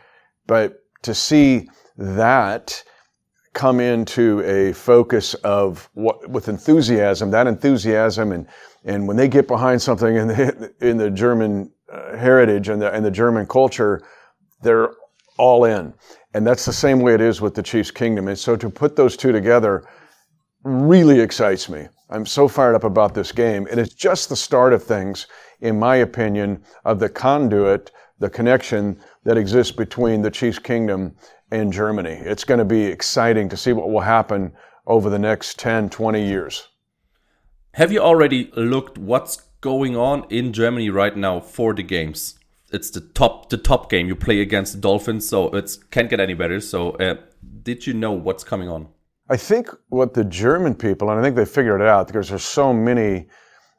But 0.47 0.83
to 1.03 1.15
see 1.15 1.69
that 1.97 2.83
come 3.53 3.81
into 3.81 4.41
a 4.41 4.73
focus 4.73 5.35
of 5.35 5.91
what 5.95 6.29
with 6.31 6.49
enthusiasm, 6.49 7.31
that 7.33 7.47
enthusiasm, 7.47 8.33
and 8.33 8.47
and 8.85 9.07
when 9.07 9.17
they 9.17 9.29
get 9.29 9.47
behind 9.47 9.83
something 9.83 10.17
in 10.17 10.29
the 10.29 10.73
in 10.81 10.97
the 10.97 11.11
German 11.11 11.71
uh, 11.93 12.17
heritage 12.17 12.69
and 12.69 12.81
the 12.81 12.93
and 12.93 13.05
the 13.05 13.11
German 13.11 13.47
culture, 13.47 14.03
they're 14.63 14.91
all 15.37 15.65
in, 15.65 15.95
and 16.35 16.47
that's 16.47 16.65
the 16.65 16.73
same 16.73 17.01
way 17.01 17.15
it 17.15 17.21
is 17.21 17.41
with 17.41 17.55
the 17.55 17.63
Chiefs 17.63 17.91
Kingdom. 17.91 18.29
And 18.29 18.39
so 18.39 18.57
to 18.57 18.71
put 18.71 18.97
those 18.97 19.17
two 19.17 19.33
together 19.33 19.85
really 20.63 21.21
excites 21.21 21.69
me. 21.69 21.89
I'm 22.11 22.27
so 22.27 22.49
fired 22.49 22.75
up 22.75 22.85
about 22.85 23.15
this 23.15 23.33
game, 23.33 23.67
and 23.71 23.79
it's 23.79 23.95
just 23.95 24.29
the 24.29 24.37
start 24.37 24.73
of 24.73 24.83
things, 24.83 25.27
in 25.61 25.79
my 25.79 25.97
opinion, 25.97 26.63
of 26.85 26.99
the 26.99 27.09
conduit, 27.09 27.93
the 28.19 28.29
connection 28.29 29.01
that 29.25 29.39
exists 29.39 29.73
between 29.73 30.21
the 30.21 30.31
Chiefs 30.31 30.59
Kingdom 30.59 31.15
and 31.51 31.73
Germany. 31.73 32.21
It's 32.25 32.45
going 32.45 32.59
to 32.59 32.65
be 32.65 32.85
exciting 32.85 33.49
to 33.49 33.57
see 33.57 33.73
what 33.73 33.91
will 33.91 34.01
happen 34.01 34.53
over 34.87 35.09
the 35.09 35.19
next 35.19 35.59
10, 35.59 35.89
20 35.89 36.27
years. 36.27 36.69
Have 37.75 37.93
you 37.93 38.01
already 38.01 38.51
looked 38.57 38.99
what's 38.99 39.37
going 39.61 39.97
on 39.97 40.27
in 40.31 40.53
Germany 40.53 40.91
right 40.91 41.17
now 41.17 41.39
for 41.39 41.75
the 41.75 41.85
games? 41.85 42.40
It's 42.73 42.91
the 42.91 43.01
top 43.01 43.51
the 43.51 43.57
top 43.57 43.91
game 43.91 44.07
you 44.07 44.15
play 44.15 44.41
against 44.41 44.75
the 44.75 44.81
Dolphins, 44.81 45.29
so 45.29 45.49
it 45.49 45.77
can't 45.91 46.09
get 46.09 46.21
any 46.21 46.35
better. 46.35 46.61
So, 46.61 46.93
uh, 46.93 47.17
did 47.63 47.87
you 47.87 47.95
know 47.95 48.13
what's 48.13 48.45
coming 48.45 48.69
on? 48.69 48.89
I 49.29 49.37
think 49.37 49.71
what 49.89 50.15
the 50.15 50.25
German 50.25 50.75
people, 50.75 51.11
and 51.11 51.19
I 51.19 51.23
think 51.23 51.37
they 51.37 51.45
figured 51.45 51.81
it 51.81 51.87
out 51.87 52.07
because 52.07 52.29
there's 52.29 52.45
so 52.45 52.73
many 52.73 53.29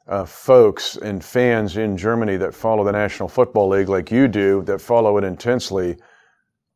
uh, 0.08 0.24
folks 0.24 0.96
and 0.96 1.24
fans 1.24 1.76
in 1.76 1.96
Germany 1.96 2.36
that 2.38 2.54
follow 2.54 2.84
the 2.84 2.92
National 2.92 3.28
Football 3.28 3.68
League 3.68 3.88
like 3.88 4.10
you 4.10 4.28
do, 4.28 4.62
that 4.62 4.80
follow 4.80 5.18
it 5.18 5.24
intensely 5.24 5.96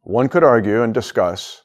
one 0.06 0.28
could 0.28 0.44
argue 0.44 0.85
and 0.85 0.94
discuss 0.94 1.62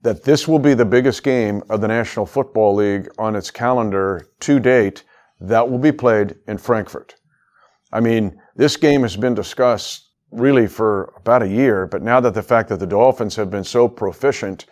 that 0.00 0.24
this 0.24 0.48
will 0.48 0.58
be 0.58 0.72
the 0.72 0.86
biggest 0.86 1.22
game 1.22 1.62
of 1.68 1.82
the 1.82 1.88
National 1.88 2.24
Football 2.24 2.74
League 2.76 3.08
on 3.18 3.36
its 3.36 3.50
calendar 3.50 4.30
to 4.40 4.58
date 4.58 5.04
that 5.38 5.70
will 5.70 5.78
be 5.78 5.92
played 5.92 6.36
in 6.48 6.56
Frankfurt. 6.56 7.14
I 7.92 8.00
mean, 8.00 8.40
this 8.56 8.76
game 8.76 9.02
has 9.02 9.16
been 9.16 9.34
discussed 9.34 10.10
really 10.30 10.66
for 10.66 11.14
about 11.16 11.42
a 11.42 11.48
year, 11.48 11.86
but 11.86 12.02
now 12.02 12.20
that 12.20 12.34
the 12.34 12.42
fact 12.42 12.68
that 12.70 12.80
the 12.80 12.86
Dolphins 12.86 13.36
have 13.36 13.50
been 13.50 13.64
so 13.64 13.86
proficient 13.86 14.66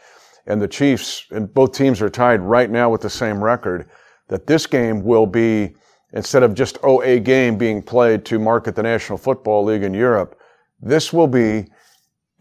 and 0.47 0.61
the 0.61 0.69
Chiefs 0.69 1.27
and 1.31 1.53
both 1.53 1.73
teams 1.73 2.03
are 2.03 2.11
tied 2.11 2.41
right 2.41 2.71
now 2.71 2.91
with 2.91 3.01
the 3.01 3.11
same 3.11 3.43
record, 3.43 3.89
that 4.29 4.47
this 4.47 4.67
game 4.67 5.03
will 5.03 5.27
be, 5.27 5.75
instead 6.13 6.43
of 6.43 6.55
just 6.55 6.79
oh, 6.83 7.03
a 7.03 7.21
game 7.21 7.57
being 7.57 7.83
played 7.83 8.25
to 8.25 8.39
market 8.39 8.75
the 8.75 8.83
National 8.83 9.19
Football 9.19 9.65
League 9.65 9.83
in 9.83 9.95
Europe, 9.95 10.39
this 10.81 11.13
will 11.13 11.29
be 11.29 11.67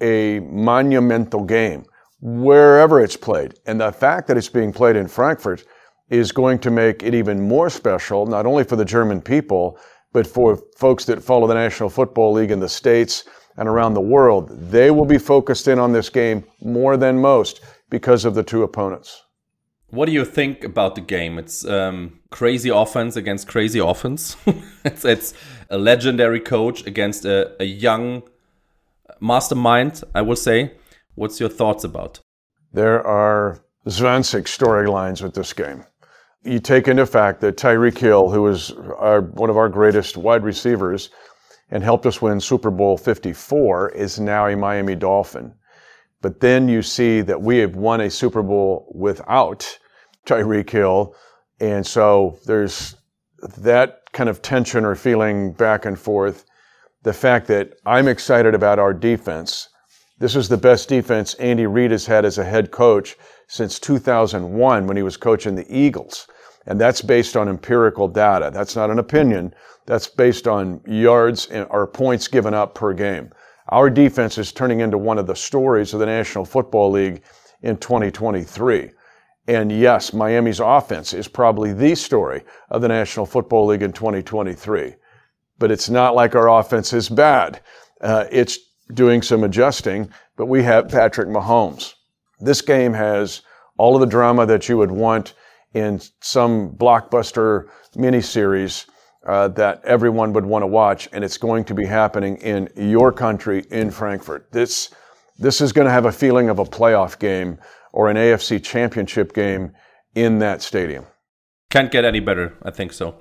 a 0.02 0.40
monumental 0.42 1.44
game 1.44 1.86
wherever 2.20 3.02
it's 3.02 3.18
played. 3.18 3.54
And 3.66 3.80
the 3.80 3.92
fact 3.92 4.28
that 4.28 4.38
it's 4.38 4.50
being 4.50 4.72
played 4.72 4.96
in 4.96 5.08
Frankfurt 5.08 5.66
is 6.10 6.32
going 6.32 6.60
to 6.60 6.72
make 6.72 7.04
it 7.04 7.14
even 7.14 7.48
more 7.48 7.70
special, 7.70 8.26
not 8.26 8.46
only 8.46 8.64
for 8.64 8.76
the 8.76 8.86
German 8.86 9.22
people, 9.22 9.78
but 10.14 10.26
for 10.26 10.62
folks 10.78 11.06
that 11.06 11.22
follow 11.22 11.48
the 11.48 11.54
National 11.54 11.90
Football 11.90 12.34
League 12.34 12.52
in 12.52 12.60
the 12.60 12.70
States 12.70 13.26
and 13.58 13.68
around 13.68 13.94
the 13.94 14.02
world. 14.02 14.50
They 14.72 14.92
will 14.92 15.06
be 15.06 15.18
focused 15.18 15.68
in 15.68 15.80
on 15.80 15.92
this 15.92 16.10
game 16.10 16.46
more 16.62 16.98
than 16.98 17.20
most 17.20 17.62
because 17.90 18.26
of 18.26 18.36
the 18.36 18.44
two 18.44 18.64
opponents. 18.64 19.24
What 19.90 20.08
do 20.08 20.12
you 20.12 20.26
think 20.26 20.64
about 20.64 20.96
the 20.96 21.02
game? 21.02 21.38
It's 21.38 21.64
um, 21.66 22.20
crazy 22.32 22.70
offense 22.70 23.16
against 23.16 23.48
crazy 23.48 23.80
offense. 23.80 24.36
it's, 24.84 25.06
it's, 25.06 25.34
a 25.70 25.78
legendary 25.78 26.40
coach 26.40 26.86
against 26.86 27.26
a, 27.26 27.52
a 27.60 27.66
young 27.66 28.24
mastermind, 29.20 30.04
I 30.14 30.22
will 30.22 30.36
say. 30.36 30.74
What's 31.16 31.40
your 31.40 31.50
thoughts 31.50 31.84
about? 31.84 32.20
There 32.72 33.06
are 33.06 33.64
26 33.90 34.56
storylines 34.56 35.22
with 35.22 35.36
this 35.36 35.54
game. 35.54 35.86
You 36.46 36.60
take 36.60 36.90
into 36.90 37.06
fact 37.06 37.40
that 37.42 37.56
Tyreek 37.56 37.98
Hill, 37.98 38.30
who 38.30 38.42
was 38.42 38.72
our, 38.72 39.22
one 39.22 39.50
of 39.50 39.56
our 39.56 39.70
greatest 39.70 40.18
wide 40.18 40.44
receivers 40.44 41.10
and 41.72 41.84
helped 41.84 42.06
us 42.06 42.22
win 42.22 42.42
Super 42.42 42.70
Bowl 42.70 42.98
54, 42.98 43.92
is 43.92 44.20
now 44.20 44.48
a 44.48 44.56
Miami 44.56 44.96
Dolphin. 44.96 45.54
But 46.22 46.42
then 46.42 46.68
you 46.68 46.82
see 46.82 47.22
that 47.22 47.42
we 47.42 47.60
have 47.60 47.76
won 47.76 48.02
a 48.02 48.10
Super 48.10 48.44
Bowl 48.44 48.92
without 48.94 49.80
Tyreek 50.26 50.70
Hill. 50.70 51.16
And 51.62 51.86
so 51.86 52.38
there's 52.46 52.96
that 53.58 54.02
kind 54.12 54.30
of 54.30 54.42
tension 54.42 54.84
or 54.86 54.96
feeling 54.96 55.54
back 55.54 55.86
and 55.86 55.98
forth 55.98 56.46
the 57.04 57.14
fact 57.14 57.48
that 57.48 57.74
I'm 57.86 58.08
excited 58.08 58.54
about 58.54 58.80
our 58.80 58.94
defense. 58.94 59.70
This 60.20 60.36
is 60.36 60.48
the 60.48 60.58
best 60.58 60.88
defense 60.90 61.34
Andy 61.36 61.68
Reid 61.68 61.92
has 61.92 62.06
had 62.06 62.24
as 62.26 62.38
a 62.38 62.46
head 62.46 62.72
coach 62.72 63.16
since 63.48 63.80
2001 63.80 64.88
when 64.88 64.98
he 64.98 65.04
was 65.04 65.18
coaching 65.18 65.56
the 65.56 65.66
Eagles. 65.70 66.28
And 66.66 66.80
that's 66.80 67.02
based 67.02 67.36
on 67.36 67.50
empirical 67.50 68.08
data. 68.08 68.50
That's 68.54 68.76
not 68.76 68.90
an 68.90 69.00
opinion. 69.00 69.54
That's 69.86 70.08
based 70.08 70.48
on 70.48 70.82
yards 70.88 71.48
or 71.70 71.88
points 71.88 72.28
given 72.28 72.54
up 72.54 72.76
per 72.76 72.94
game. 72.94 73.32
Our 73.70 73.90
defense 73.90 74.38
is 74.38 74.52
turning 74.52 74.80
into 74.80 74.98
one 74.98 75.18
of 75.18 75.28
the 75.28 75.36
stories 75.36 75.94
of 75.94 76.00
the 76.00 76.06
National 76.06 76.46
Football 76.46 76.92
League 76.92 77.22
in 77.62 77.78
2023. 77.78 78.92
And 79.48 79.72
yes, 79.72 80.14
Miami's 80.14 80.60
offense 80.60 81.14
is 81.14 81.28
probably 81.28 81.74
the 81.74 81.96
story 81.96 82.44
of 82.70 82.82
the 82.82 82.88
National 82.88 83.26
Football 83.26 83.68
League 83.68 83.82
in 83.82 83.92
2023 83.92 84.96
but 85.64 85.72
it's 85.72 85.90
not 85.90 86.14
like 86.16 86.36
our 86.36 86.50
offense 86.60 86.94
is 86.94 87.10
bad. 87.10 87.62
Uh, 88.02 88.26
it's 88.32 88.60
doing 88.94 89.22
some 89.22 89.46
adjusting, 89.46 90.10
but 90.36 90.48
we 90.48 90.64
have 90.64 90.90
Patrick 90.90 91.30
Mahomes. 91.30 91.94
This 92.40 92.62
game 92.62 92.94
has 92.94 93.44
all 93.78 93.96
of 93.96 94.02
the 94.02 94.06
drama 94.08 94.46
that 94.46 94.68
you 94.68 94.78
would 94.78 94.92
want 94.92 95.34
in 95.74 96.00
some 96.22 96.72
blockbuster 96.72 97.68
miniseries 97.96 98.86
uh, 99.26 99.48
that 99.50 99.84
everyone 99.86 100.34
would 100.34 100.46
want 100.46 100.64
to 100.64 100.68
watch, 100.68 101.08
and 101.12 101.24
it's 101.24 101.38
going 101.38 101.64
to 101.66 101.74
be 101.74 101.86
happening 101.86 102.38
in 102.38 102.70
your 102.76 103.12
country 103.12 103.64
in 103.72 103.90
Frankfurt. 103.90 104.52
This 104.52 104.90
this 105.40 105.62
is 105.62 105.74
going 105.74 105.86
to 105.86 105.92
have 105.92 106.06
a 106.06 106.12
feeling 106.12 106.50
of 106.50 106.60
a 106.60 106.64
playoff 106.64 107.18
game 107.18 107.58
or 107.92 108.10
an 108.10 108.18
AFC 108.18 108.64
championship 108.64 109.34
game 109.34 109.74
in 110.14 110.40
that 110.40 110.62
stadium. 110.62 111.06
Can't 111.70 111.92
get 111.92 112.06
any 112.06 112.20
better, 112.20 112.56
I 112.62 112.72
think 112.72 112.94
so. 112.94 113.16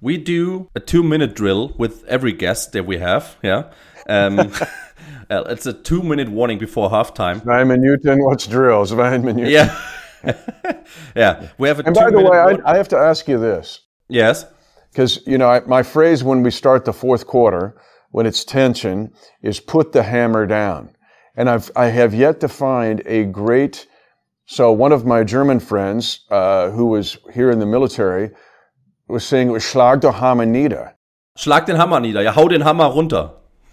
We 0.00 0.18
do 0.18 0.70
a 0.74 0.80
two 0.80 1.02
minute 1.02 1.34
drill 1.34 1.72
with 1.78 2.04
every 2.04 2.32
guest 2.32 2.72
that 2.72 2.84
we 2.84 2.98
have. 2.98 3.36
Yeah. 3.42 3.70
Um, 4.08 4.38
uh, 5.30 5.44
it's 5.48 5.66
a 5.66 5.72
two 5.72 6.02
minute 6.02 6.28
warning 6.28 6.58
before 6.58 6.90
halftime. 6.90 7.42
Zwei 7.42 7.64
Minuten, 7.64 8.22
what's 8.24 8.46
drill? 8.46 8.84
Zwei 8.84 9.18
Minuten. 9.18 9.50
Yeah. 9.50 9.80
yeah. 11.16 11.48
We 11.58 11.68
have 11.68 11.80
a 11.80 11.86
And 11.86 11.94
by 11.94 12.10
the 12.10 12.20
way, 12.20 12.38
I, 12.38 12.72
I, 12.72 12.76
have 12.76 12.88
to 12.88 12.98
ask 12.98 13.28
you 13.28 13.38
this. 13.38 13.80
Yes. 14.08 14.46
Because, 14.90 15.20
you 15.26 15.38
know, 15.38 15.48
I, 15.48 15.60
my 15.60 15.82
phrase 15.82 16.22
when 16.22 16.42
we 16.42 16.50
start 16.50 16.84
the 16.84 16.92
fourth 16.92 17.26
quarter, 17.26 17.76
when 18.10 18.26
it's 18.26 18.44
tension, 18.44 19.12
is 19.42 19.60
put 19.60 19.92
the 19.92 20.04
hammer 20.04 20.46
down. 20.46 20.94
And 21.36 21.50
I've, 21.50 21.70
I 21.74 21.86
have 21.86 22.14
yet 22.14 22.40
to 22.40 22.48
find 22.48 23.02
a 23.06 23.24
great. 23.24 23.86
So 24.46 24.70
one 24.70 24.92
of 24.92 25.04
my 25.04 25.24
German 25.24 25.58
friends, 25.58 26.20
uh, 26.30 26.70
who 26.70 26.86
was 26.86 27.18
here 27.32 27.50
in 27.50 27.58
the 27.58 27.66
military, 27.66 28.30
was 29.08 29.24
saying, 29.24 29.48
it 29.48 29.52
was 29.52 29.64
schlag 29.64 30.00
the 30.00 30.12
Hammer 30.12 30.46
nieder. 30.46 30.94
Schlag 31.36 31.66
den 31.66 31.76
Hammer 31.76 32.00
nieder. 32.00 32.22
Ja, 32.22 32.32
hau 32.32 32.48
den 32.48 32.62
Hammer 32.62 32.86
runter. 32.86 33.30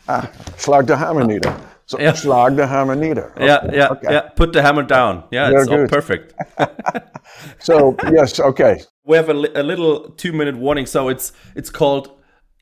Ah, 0.07 0.29
schlag 0.57 0.87
the 0.87 0.97
Hammer 0.97 1.23
nieder. 1.23 1.55
So, 1.91 1.99
yeah. 1.99 2.13
schlag 2.13 2.55
the 2.55 2.65
Hammer 2.65 2.95
nieder. 2.95 3.33
Okay. 3.35 3.45
Yeah, 3.45 3.69
yeah, 3.73 3.87
okay. 3.89 4.13
yeah. 4.13 4.29
Put 4.29 4.53
the 4.53 4.61
hammer 4.61 4.83
down. 4.83 5.25
Yeah, 5.29 5.49
Very 5.49 5.61
it's 5.61 5.69
good. 5.69 5.79
all 5.81 5.87
perfect. 5.87 6.33
so 7.59 7.97
yes, 8.09 8.39
okay. 8.39 8.79
We 9.03 9.17
have 9.17 9.27
a, 9.27 9.33
li 9.33 9.49
a 9.55 9.61
little 9.61 10.11
two-minute 10.11 10.55
warning. 10.55 10.85
So 10.85 11.09
it's 11.09 11.33
it's 11.53 11.69
called 11.69 12.09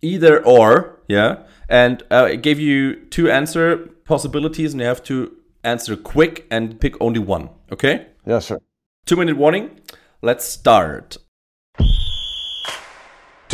either 0.01 0.43
or. 0.43 1.00
Yeah, 1.07 1.43
and 1.69 2.01
uh, 2.09 2.29
I 2.31 2.36
gave 2.38 2.59
you 2.59 3.05
two 3.12 3.29
answer 3.29 3.77
possibilities, 4.05 4.74
and 4.74 4.81
you 4.81 4.88
have 4.88 5.03
to 5.03 5.31
answer 5.63 5.95
quick 5.95 6.48
and 6.50 6.79
pick 6.79 6.95
only 7.00 7.19
one. 7.19 7.50
Okay? 7.71 8.07
Yes, 8.25 8.48
sir. 8.48 8.57
Two-minute 9.05 9.38
warning. 9.38 9.79
Let's 10.24 10.45
start 10.45 11.17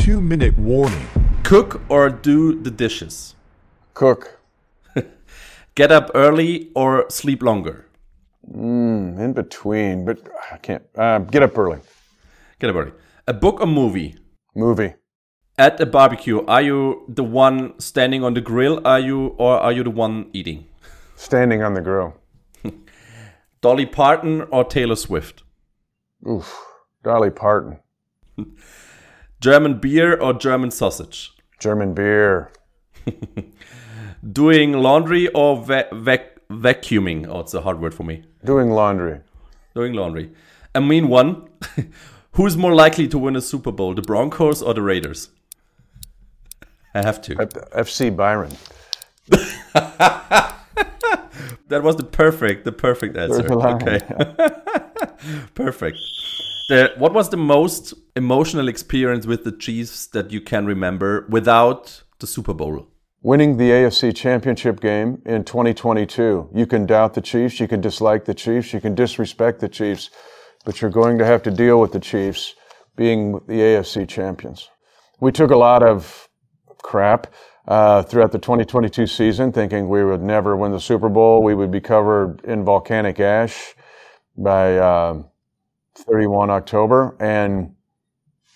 two 0.06 0.22
minute 0.22 0.58
warning. 0.58 1.08
Cook 1.44 1.82
or 1.90 2.10
do 2.10 2.62
the 2.62 2.72
dishes? 2.72 3.36
Cook. 3.94 4.40
Get 5.76 5.92
up 5.92 6.10
early 6.16 6.72
or 6.74 7.06
sleep 7.10 7.44
longer? 7.44 7.86
Mm, 8.50 9.20
in 9.20 9.34
between, 9.34 10.06
but 10.06 10.20
I 10.52 10.58
can't. 10.58 10.84
Uh, 10.96 11.20
get 11.20 11.44
up 11.44 11.58
early. 11.58 11.80
Get 12.60 12.70
up 12.70 12.78
early. 12.78 12.94
A 13.28 13.34
book 13.34 13.60
or 13.60 13.68
movie? 13.68 14.16
Movie. 14.56 14.94
At 15.58 15.80
a 15.82 15.86
barbecue, 15.86 16.46
are 16.46 16.62
you 16.62 17.04
the 17.10 17.24
one 17.24 17.78
standing 17.80 18.24
on 18.24 18.36
the 18.36 18.42
grill? 18.42 18.80
Are 18.86 19.00
you 19.00 19.36
or 19.38 19.58
are 19.58 19.74
you 19.74 19.84
the 19.84 19.90
one 19.90 20.30
eating? 20.32 20.66
Standing 21.18 21.62
on 21.62 21.74
the 21.74 21.82
grill. 21.82 22.14
Dolly 23.62 23.86
Parton 23.86 24.44
or 24.52 24.64
Taylor 24.64 24.96
Swift? 24.96 25.44
Oof. 26.26 26.56
Dolly 27.04 27.32
Parton. 27.32 27.80
German 29.42 29.80
beer 29.80 30.18
or 30.18 30.34
German 30.34 30.72
sausage? 30.72 31.34
German 31.60 31.94
beer. 31.94 32.52
Doing 34.32 34.74
laundry 34.74 35.28
or 35.30 35.58
va- 35.64 35.88
vac- 35.94 36.40
vacuuming? 36.50 37.28
Oh, 37.28 37.42
it's 37.42 37.54
a 37.54 37.62
hard 37.62 37.80
word 37.80 37.94
for 37.94 38.04
me. 38.04 38.24
Doing 38.44 38.72
laundry. 38.72 39.22
Doing 39.76 39.94
laundry. 39.94 40.32
I 40.74 40.80
mean, 40.80 41.08
one. 41.08 41.48
Who's 42.34 42.58
more 42.58 42.74
likely 42.76 43.08
to 43.10 43.18
win 43.18 43.36
a 43.36 43.42
Super 43.42 43.72
Bowl, 43.72 43.94
the 43.94 44.02
Broncos 44.02 44.62
or 44.62 44.74
the 44.74 44.82
Raiders? 44.82 45.30
I 46.94 47.02
have 47.04 47.22
to. 47.24 47.36
F- 47.40 47.86
FC 47.88 48.14
Bayern. 48.16 48.54
That 51.68 51.82
was 51.82 51.96
the 51.96 52.04
perfect, 52.04 52.64
the 52.64 52.72
perfect 52.72 53.18
answer. 53.18 53.42
Line, 53.50 53.82
Okay, 53.82 54.00
perfect. 55.56 55.98
The, 56.70 56.94
what 56.98 57.12
was 57.12 57.30
the 57.30 57.38
most 57.38 57.94
emotional 58.16 58.68
experience 58.68 59.26
with 59.26 59.44
the 59.46 59.52
Chiefs 59.52 60.06
that 60.08 60.32
you 60.32 60.42
can 60.42 60.68
remember 60.68 61.26
without 61.28 62.04
the 62.20 62.28
Super 62.28 62.54
Bowl? 62.54 62.88
Winning 63.26 63.58
the 63.58 63.72
AFC 63.72 64.16
Championship 64.16 64.80
game 64.80 65.20
in 65.26 65.44
2022. 65.44 66.52
You 66.54 66.68
can 66.68 66.86
doubt 66.86 67.16
the 67.16 67.22
Chiefs, 67.22 67.60
you 67.60 67.68
can 67.68 67.82
dislike 67.82 68.24
the 68.24 68.36
Chiefs, 68.36 68.72
you 68.72 68.80
can 68.80 68.94
disrespect 68.94 69.60
the 69.60 69.68
Chiefs, 69.68 70.12
but 70.64 70.80
you're 70.80 70.92
going 70.92 71.18
to 71.18 71.26
have 71.26 71.42
to 71.42 71.50
deal 71.50 71.82
with 71.82 71.92
the 71.92 72.00
Chiefs 72.00 72.54
being 72.96 73.32
the 73.48 73.62
AFC 73.62 74.08
champions. 74.08 74.70
We 75.20 75.32
took 75.32 75.50
a 75.50 75.58
lot 75.58 75.82
of 75.82 76.30
crap 76.84 77.34
uh, 77.68 78.04
throughout 78.04 78.32
the 78.32 78.38
2022 78.38 79.08
season, 79.08 79.52
thinking 79.52 79.90
we 79.90 80.06
would 80.06 80.22
never 80.22 80.56
win 80.56 80.72
the 80.72 80.80
Super 80.80 81.10
Bowl. 81.10 81.42
We 81.42 81.56
would 81.56 81.72
be 81.72 81.82
covered 81.82 82.42
in 82.44 82.64
volcanic 82.64 83.20
ash 83.20 83.74
by 84.38 84.78
uh, 84.78 85.24
31 85.96 86.52
October, 86.52 87.18
and 87.20 87.74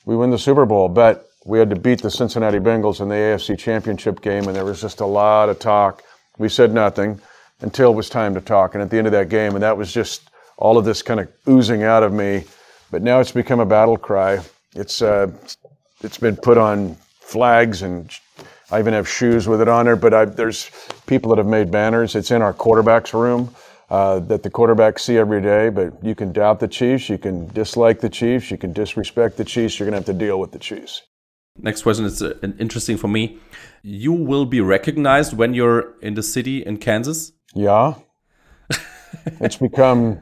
we 0.05 0.15
win 0.15 0.29
the 0.29 0.38
Super 0.38 0.67
Bowl. 0.67 0.89
But 0.89 1.25
we 1.49 1.57
had 1.59 1.69
to 1.71 1.75
beat 1.75 2.01
the 2.01 2.11
Cincinnati 2.11 2.59
Bengals 2.59 3.01
in 3.01 3.09
the 3.09 3.15
AFC 3.15 3.57
Championship 3.57 4.21
game, 4.21 4.47
and 4.47 4.55
there 4.55 4.65
was 4.65 4.79
just 4.79 5.01
a 5.01 5.05
lot 5.05 5.49
of 5.49 5.57
talk. 5.57 6.03
We 6.37 6.47
said 6.47 6.73
nothing 6.73 7.19
until 7.61 7.91
it 7.91 7.95
was 7.95 8.09
time 8.09 8.35
to 8.35 8.41
talk, 8.41 8.75
and 8.75 8.83
at 8.83 8.89
the 8.89 8.97
end 8.97 9.07
of 9.07 9.13
that 9.13 9.29
game, 9.29 9.55
and 9.55 9.63
that 9.63 9.75
was 9.75 9.91
just 9.91 10.29
all 10.57 10.77
of 10.77 10.85
this 10.85 11.01
kind 11.01 11.19
of 11.19 11.27
oozing 11.47 11.83
out 11.83 12.03
of 12.03 12.13
me. 12.13 12.43
But 12.91 13.01
now 13.01 13.19
it's 13.19 13.31
become 13.31 13.59
a 13.59 13.65
battle 13.65 13.97
cry. 13.97 14.39
It's 14.75 15.01
uh, 15.01 15.31
it's 16.01 16.17
been 16.17 16.35
put 16.35 16.57
on 16.57 16.95
flags 17.19 17.81
and 17.81 18.11
I 18.71 18.79
even 18.79 18.93
have 18.93 19.07
shoes 19.07 19.47
with 19.47 19.61
it 19.61 19.67
on 19.67 19.85
there. 19.85 19.95
But 19.95 20.13
I, 20.13 20.25
there's 20.25 20.69
people 21.07 21.29
that 21.29 21.37
have 21.37 21.47
made 21.47 21.71
banners. 21.71 22.15
It's 22.15 22.31
in 22.31 22.41
our 22.41 22.53
quarterback's 22.53 23.13
room 23.13 23.53
uh, 23.89 24.19
that 24.19 24.43
the 24.43 24.49
quarterbacks 24.49 24.99
see 24.99 25.17
every 25.17 25.41
day. 25.41 25.69
But 25.69 26.03
you 26.03 26.13
can 26.15 26.31
doubt 26.31 26.59
the 26.59 26.67
Chiefs, 26.67 27.09
you 27.09 27.17
can 27.17 27.47
dislike 27.47 27.99
the 27.99 28.09
Chiefs, 28.09 28.51
you 28.51 28.57
can 28.57 28.73
disrespect 28.73 29.37
the 29.37 29.45
Chiefs. 29.45 29.79
You're 29.79 29.89
going 29.89 30.01
to 30.01 30.07
have 30.11 30.17
to 30.17 30.25
deal 30.25 30.39
with 30.39 30.51
the 30.51 30.59
Chiefs. 30.59 31.03
Next 31.61 31.83
question 31.83 32.05
is 32.05 32.21
uh, 32.21 32.33
interesting 32.57 32.97
for 32.97 33.07
me. 33.07 33.37
You 33.81 34.13
will 34.13 34.45
be 34.45 34.61
recognized 34.61 35.33
when 35.33 35.53
you're 35.53 35.97
in 36.01 36.13
the 36.13 36.23
city 36.23 36.65
in 36.65 36.77
Kansas. 36.77 37.31
Yeah, 37.53 37.95
it's 39.25 39.57
become. 39.57 40.21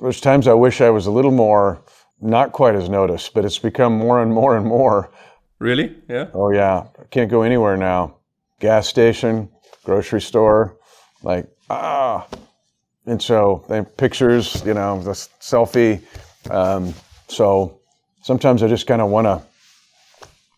There's 0.00 0.20
times 0.20 0.46
I 0.48 0.54
wish 0.54 0.80
I 0.80 0.90
was 0.90 1.06
a 1.06 1.10
little 1.10 1.30
more, 1.30 1.84
not 2.20 2.52
quite 2.52 2.74
as 2.74 2.88
noticed, 2.88 3.34
but 3.34 3.44
it's 3.44 3.58
become 3.58 3.92
more 3.92 4.22
and 4.22 4.32
more 4.32 4.56
and 4.56 4.66
more. 4.66 5.12
Really? 5.58 5.94
Yeah. 6.08 6.28
Oh 6.32 6.50
yeah, 6.50 6.86
I 6.98 7.04
can't 7.10 7.30
go 7.30 7.42
anywhere 7.42 7.76
now. 7.76 8.16
Gas 8.60 8.88
station, 8.88 9.50
grocery 9.84 10.20
store, 10.20 10.78
like 11.22 11.46
ah. 11.68 12.26
And 13.06 13.20
so 13.20 13.64
they 13.68 13.82
pictures, 13.82 14.62
you 14.64 14.74
know, 14.74 15.02
the 15.02 15.12
selfie. 15.12 16.02
Um, 16.50 16.94
so 17.28 17.80
sometimes 18.22 18.62
I 18.62 18.68
just 18.68 18.86
kind 18.86 19.02
of 19.02 19.10
want 19.10 19.26
to 19.26 19.42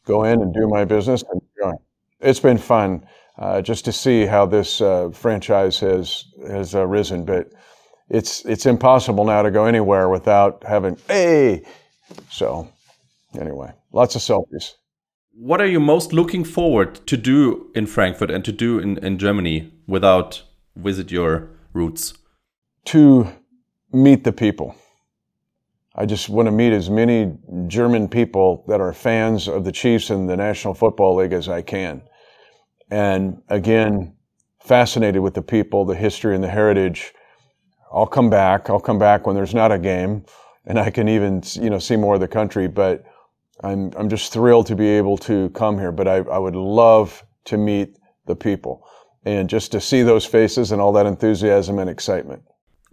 go 0.06 0.24
in 0.24 0.40
and 0.42 0.52
do 0.54 0.68
my 0.68 0.84
business. 0.84 1.24
And 1.30 1.40
go. 1.60 1.72
It's 2.20 2.40
been 2.40 2.58
fun 2.58 3.06
uh, 3.38 3.62
just 3.62 3.84
to 3.86 3.92
see 3.92 4.26
how 4.26 4.46
this 4.46 4.80
uh, 4.80 5.10
franchise 5.10 5.80
has 5.80 6.24
has 6.46 6.74
uh, 6.74 6.86
risen, 6.86 7.24
but 7.24 7.52
it's 8.08 8.44
it's 8.44 8.66
impossible 8.66 9.24
now 9.24 9.42
to 9.42 9.50
go 9.50 9.64
anywhere 9.64 10.08
without 10.08 10.62
having 10.64 10.98
hey. 11.08 11.64
So 12.30 12.68
anyway, 13.38 13.72
lots 13.92 14.14
of 14.14 14.22
selfies. 14.22 14.72
What 15.34 15.60
are 15.62 15.66
you 15.66 15.80
most 15.80 16.12
looking 16.12 16.44
forward 16.44 17.06
to 17.06 17.16
do 17.16 17.70
in 17.74 17.86
Frankfurt 17.86 18.30
and 18.30 18.44
to 18.44 18.52
do 18.52 18.78
in, 18.78 18.98
in 18.98 19.18
Germany 19.18 19.72
without 19.86 20.42
visit 20.76 21.10
your 21.10 21.48
roots? 21.72 22.12
To 22.86 23.28
meet 23.92 24.24
the 24.24 24.32
people. 24.32 24.74
I 25.94 26.06
just 26.06 26.28
want 26.28 26.46
to 26.46 26.52
meet 26.52 26.72
as 26.72 26.88
many 26.88 27.36
German 27.66 28.08
people 28.08 28.64
that 28.68 28.80
are 28.80 28.92
fans 28.92 29.46
of 29.46 29.64
the 29.64 29.72
Chiefs 29.72 30.10
and 30.10 30.28
the 30.28 30.36
National 30.36 30.72
Football 30.72 31.16
League 31.16 31.32
as 31.32 31.48
I 31.48 31.60
can. 31.60 32.02
And 32.90 33.42
again, 33.48 34.14
fascinated 34.60 35.22
with 35.22 35.34
the 35.34 35.42
people, 35.42 35.84
the 35.84 35.94
history, 35.94 36.34
and 36.34 36.42
the 36.42 36.48
heritage. 36.48 37.12
I'll 37.92 38.06
come 38.06 38.30
back. 38.30 38.70
I'll 38.70 38.80
come 38.80 38.98
back 38.98 39.26
when 39.26 39.36
there's 39.36 39.54
not 39.54 39.72
a 39.72 39.78
game, 39.78 40.24
and 40.64 40.78
I 40.78 40.90
can 40.90 41.08
even 41.08 41.42
you 41.54 41.68
know 41.68 41.78
see 41.78 41.96
more 41.96 42.14
of 42.14 42.20
the 42.20 42.28
country. 42.28 42.68
But 42.68 43.04
I'm 43.62 43.92
I'm 43.96 44.08
just 44.08 44.32
thrilled 44.32 44.66
to 44.68 44.76
be 44.76 44.88
able 44.88 45.18
to 45.18 45.50
come 45.50 45.78
here. 45.78 45.92
But 45.92 46.08
I, 46.08 46.16
I 46.16 46.38
would 46.38 46.56
love 46.56 47.24
to 47.46 47.58
meet 47.58 47.98
the 48.26 48.36
people 48.36 48.86
and 49.24 49.48
just 49.48 49.72
to 49.72 49.80
see 49.80 50.02
those 50.02 50.24
faces 50.24 50.72
and 50.72 50.80
all 50.80 50.92
that 50.92 51.06
enthusiasm 51.06 51.78
and 51.78 51.90
excitement. 51.90 52.42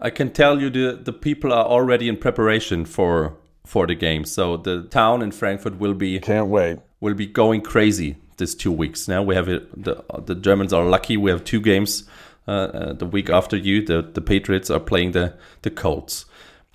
I 0.02 0.10
can 0.10 0.32
tell 0.32 0.62
you 0.62 0.70
the, 0.70 1.00
the 1.02 1.14
people 1.14 1.52
are 1.54 1.66
already 1.66 2.08
in 2.08 2.18
preparation 2.18 2.86
for 2.86 3.36
for 3.66 3.86
the 3.86 3.96
game. 3.96 4.26
So 4.26 4.58
the 4.58 4.84
town 4.84 5.22
in 5.22 5.32
Frankfurt 5.32 5.78
will 5.78 5.94
be 5.94 6.20
Can't 6.20 6.48
wait. 6.48 6.80
will 7.00 7.14
be 7.14 7.28
going 7.28 7.62
crazy 7.62 8.16
this 8.38 8.56
two 8.56 8.72
weeks. 8.72 9.08
Now 9.08 9.22
we 9.22 9.36
have 9.36 9.50
it, 9.50 9.84
the 9.84 10.04
the 10.26 10.36
Germans 10.36 10.74
are 10.74 10.86
lucky. 10.86 11.18
We 11.18 11.32
have 11.32 11.44
two 11.44 11.62
games 11.62 12.04
uh, 12.48 12.52
uh, 12.52 12.94
the 12.94 13.06
week 13.06 13.30
after 13.30 13.58
you. 13.58 13.86
The 13.86 14.02
the 14.02 14.22
Patriots 14.22 14.70
are 14.70 14.80
playing 14.80 15.12
the 15.12 15.38
the 15.62 15.70
Colts. 15.70 16.26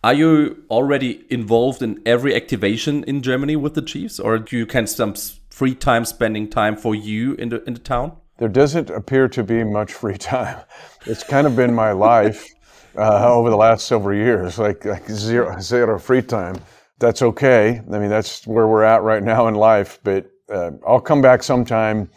Are 0.04 0.14
you 0.14 0.62
already 0.70 1.24
involved 1.30 1.82
in 1.82 2.02
every 2.04 2.34
activation 2.34 3.04
in 3.04 3.22
Germany 3.22 3.56
with 3.56 3.72
the 3.72 3.80
Chiefs, 3.80 4.20
or 4.20 4.38
do 4.38 4.56
you 4.58 4.66
can 4.66 4.86
some 4.86 5.14
free 5.48 5.74
time 5.74 6.04
spending 6.04 6.50
time 6.50 6.76
for 6.76 6.94
you 6.94 7.32
in 7.34 7.48
the 7.48 7.64
in 7.64 7.74
the 7.74 7.80
town? 7.80 8.12
There 8.36 8.48
doesn't 8.48 8.90
appear 8.90 9.28
to 9.28 9.42
be 9.42 9.64
much 9.64 9.92
free 9.92 10.18
time. 10.36 10.58
It's 11.06 11.24
kind 11.24 11.46
of 11.46 11.56
been 11.56 11.74
my 11.74 11.92
life 11.92 12.54
uh, 12.96 13.32
over 13.32 13.50
the 13.50 13.56
last 13.56 13.86
several 13.86 14.16
years, 14.16 14.58
like, 14.58 14.84
like 14.84 15.08
zero, 15.08 15.58
zero 15.60 15.98
free 15.98 16.22
time. 16.22 16.56
That's 16.98 17.22
okay. 17.22 17.80
I 17.92 17.98
mean, 17.98 18.10
that's 18.10 18.46
where 18.46 18.68
we're 18.68 18.84
at 18.84 19.02
right 19.02 19.22
now 19.22 19.48
in 19.48 19.54
life. 19.54 19.98
But 20.04 20.30
uh, 20.48 20.72
I'll 20.86 21.00
come 21.00 21.22
back 21.22 21.42
sometime 21.42 22.08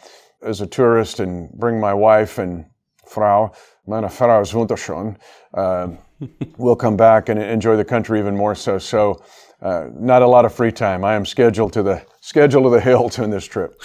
as 0.42 0.60
a 0.60 0.66
tourist 0.66 1.20
and 1.20 1.50
bring 1.52 1.80
my 1.80 1.92
wife 1.92 2.38
and 2.38 2.64
Frau, 3.06 3.52
meine 3.86 4.08
Frau 4.08 4.40
ist 4.40 4.52
wunderschön. 4.52 5.16
Uh, 5.54 5.88
we'll 6.58 6.76
come 6.76 6.96
back 6.96 7.28
and 7.28 7.40
enjoy 7.40 7.76
the 7.76 7.84
country 7.84 8.18
even 8.18 8.36
more 8.36 8.54
so. 8.54 8.78
So, 8.78 9.22
uh, 9.62 9.88
not 9.94 10.22
a 10.22 10.26
lot 10.26 10.44
of 10.44 10.54
free 10.54 10.72
time. 10.72 11.04
I 11.04 11.14
am 11.14 11.24
scheduled 11.24 11.72
to 11.72 11.82
the 11.82 12.02
schedule 12.20 12.62
to 12.64 12.70
the 12.70 12.80
hilt 12.80 13.18
in 13.18 13.30
this 13.30 13.46
trip. 13.46 13.82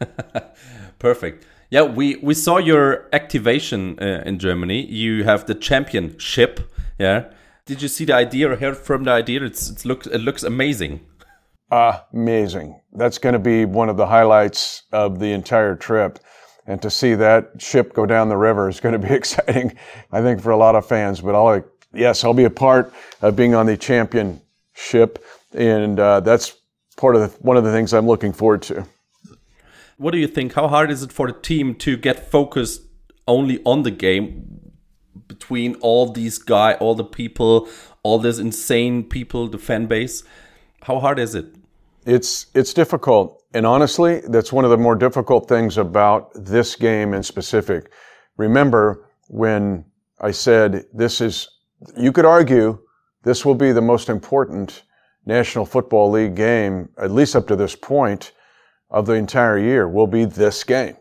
Perfect. 0.98 1.46
Yeah, 1.74 1.82
we 1.82 2.14
we 2.22 2.34
saw 2.34 2.58
your 2.58 3.08
activation 3.12 3.98
uh, 4.00 4.22
in 4.24 4.38
Germany. 4.38 4.86
You 4.86 5.24
have 5.24 5.46
the 5.46 5.56
championship. 5.56 6.60
Yeah. 7.00 7.24
Did 7.66 7.82
you 7.82 7.88
see 7.88 8.04
the 8.04 8.14
idea 8.14 8.48
or 8.48 8.54
heard 8.54 8.76
from 8.76 9.02
the 9.02 9.10
idea? 9.10 9.42
It's 9.42 9.70
it 9.70 9.84
looks 9.84 10.06
it 10.06 10.20
looks 10.20 10.44
amazing. 10.44 11.00
amazing. 11.72 12.80
That's 12.92 13.18
going 13.18 13.32
to 13.32 13.40
be 13.40 13.64
one 13.64 13.88
of 13.88 13.96
the 13.96 14.06
highlights 14.06 14.84
of 14.92 15.18
the 15.18 15.32
entire 15.32 15.74
trip. 15.74 16.20
And 16.64 16.80
to 16.80 16.90
see 16.90 17.16
that 17.16 17.60
ship 17.60 17.92
go 17.92 18.06
down 18.06 18.28
the 18.28 18.36
river 18.36 18.68
is 18.68 18.78
going 18.78 18.92
to 18.92 19.08
be 19.08 19.12
exciting, 19.20 19.76
I 20.12 20.22
think, 20.22 20.42
for 20.42 20.52
a 20.52 20.56
lot 20.56 20.76
of 20.76 20.86
fans. 20.86 21.20
But 21.20 21.34
I'll, 21.34 21.64
yes, 21.92 22.22
I'll 22.22 22.34
be 22.34 22.44
a 22.44 22.50
part 22.50 22.92
of 23.20 23.34
being 23.34 23.56
on 23.56 23.66
the 23.66 23.76
championship. 23.76 25.24
And 25.52 25.98
uh, 25.98 26.20
that's 26.20 26.54
part 26.96 27.16
of 27.16 27.22
the, 27.22 27.28
one 27.42 27.56
of 27.56 27.64
the 27.64 27.72
things 27.72 27.92
I'm 27.92 28.06
looking 28.06 28.32
forward 28.32 28.62
to. 28.62 28.86
What 29.96 30.10
do 30.10 30.18
you 30.18 30.26
think? 30.26 30.54
How 30.54 30.68
hard 30.68 30.90
is 30.90 31.02
it 31.02 31.12
for 31.12 31.28
the 31.28 31.38
team 31.38 31.74
to 31.76 31.96
get 31.96 32.30
focused 32.30 32.82
only 33.28 33.62
on 33.64 33.84
the 33.84 33.90
game 33.90 34.72
between 35.28 35.76
all 35.76 36.10
these 36.10 36.38
guy, 36.38 36.74
all 36.74 36.94
the 36.94 37.04
people, 37.04 37.68
all 38.02 38.18
this 38.18 38.38
insane 38.38 39.04
people, 39.04 39.48
the 39.48 39.58
fan 39.58 39.86
base? 39.86 40.24
How 40.82 40.98
hard 40.98 41.18
is 41.18 41.34
it? 41.34 41.46
It's 42.06 42.46
it's 42.54 42.74
difficult, 42.74 43.42
and 43.54 43.64
honestly, 43.64 44.20
that's 44.28 44.52
one 44.52 44.64
of 44.64 44.70
the 44.70 44.76
more 44.76 44.94
difficult 44.94 45.48
things 45.48 45.78
about 45.78 46.30
this 46.34 46.76
game 46.76 47.14
in 47.14 47.22
specific. 47.22 47.90
Remember 48.36 49.08
when 49.28 49.86
I 50.20 50.32
said 50.32 50.84
this 50.92 51.20
is, 51.20 51.48
you 51.96 52.12
could 52.12 52.26
argue 52.26 52.78
this 53.22 53.46
will 53.46 53.54
be 53.54 53.72
the 53.72 53.80
most 53.80 54.10
important 54.10 54.82
National 55.24 55.64
Football 55.64 56.10
League 56.10 56.34
game, 56.34 56.90
at 56.98 57.10
least 57.10 57.36
up 57.36 57.46
to 57.46 57.56
this 57.56 57.74
point, 57.74 58.32
of 58.90 59.06
the 59.06 59.14
entire 59.14 59.58
year. 59.58 59.88
Will 59.88 60.06
be 60.06 60.24
this 60.24 60.64
game. 60.64 60.96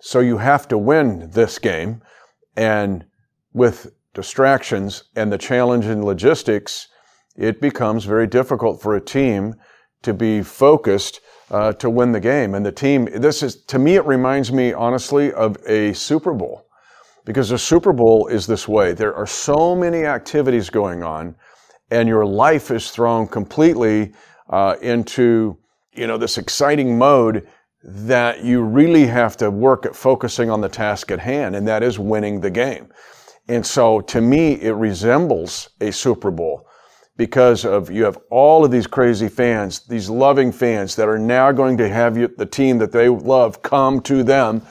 So 0.00 0.20
you 0.20 0.38
have 0.38 0.68
to 0.68 0.78
win 0.78 1.30
this 1.30 1.58
game, 1.58 2.02
and 2.56 3.04
with 3.52 3.92
distractions 4.14 5.04
and 5.16 5.32
the 5.32 5.38
challenge 5.38 5.86
in 5.86 6.04
logistics 6.04 6.88
it 7.38 7.60
becomes 7.60 8.04
very 8.04 8.26
difficult 8.26 8.82
for 8.82 8.96
a 8.96 9.00
team 9.00 9.54
to 10.02 10.12
be 10.12 10.42
focused 10.42 11.20
uh, 11.50 11.72
to 11.74 11.88
win 11.88 12.12
the 12.12 12.20
game. 12.20 12.54
And 12.54 12.66
the 12.66 12.72
team, 12.72 13.08
this 13.14 13.42
is, 13.42 13.62
to 13.66 13.78
me, 13.78 13.94
it 13.94 14.04
reminds 14.04 14.52
me 14.52 14.72
honestly 14.72 15.32
of 15.32 15.56
a 15.66 15.92
Super 15.92 16.34
Bowl 16.34 16.66
because 17.24 17.48
the 17.48 17.58
Super 17.58 17.92
Bowl 17.92 18.26
is 18.26 18.46
this 18.46 18.66
way. 18.66 18.92
There 18.92 19.14
are 19.14 19.26
so 19.26 19.74
many 19.76 20.04
activities 20.04 20.68
going 20.68 21.02
on 21.02 21.36
and 21.90 22.08
your 22.08 22.26
life 22.26 22.70
is 22.70 22.90
thrown 22.90 23.26
completely 23.28 24.12
uh, 24.50 24.76
into, 24.82 25.56
you 25.92 26.06
know, 26.06 26.18
this 26.18 26.38
exciting 26.38 26.98
mode 26.98 27.48
that 27.82 28.44
you 28.44 28.62
really 28.62 29.06
have 29.06 29.36
to 29.36 29.50
work 29.50 29.86
at 29.86 29.94
focusing 29.94 30.50
on 30.50 30.60
the 30.60 30.68
task 30.68 31.10
at 31.10 31.20
hand, 31.20 31.54
and 31.54 31.66
that 31.68 31.82
is 31.82 31.98
winning 31.98 32.40
the 32.40 32.50
game. 32.50 32.88
And 33.48 33.64
so 33.64 34.00
to 34.02 34.20
me, 34.20 34.60
it 34.60 34.72
resembles 34.72 35.70
a 35.80 35.90
Super 35.90 36.30
Bowl 36.30 36.66
because 37.16 37.64
of 37.64 37.90
you 37.90 38.04
have 38.04 38.18
all 38.30 38.64
of 38.64 38.70
these 38.70 38.86
crazy 38.86 39.28
fans, 39.28 39.80
these 39.80 40.08
loving 40.10 40.52
fans 40.52 40.94
that 40.96 41.08
are 41.08 41.18
now 41.18 41.50
going 41.50 41.76
to 41.78 41.88
have 41.88 42.16
you, 42.16 42.28
the 42.36 42.46
team 42.46 42.78
that 42.78 42.92
they 42.92 43.08
love 43.08 43.62
come 43.62 44.00
to 44.02 44.22
them, 44.22 44.62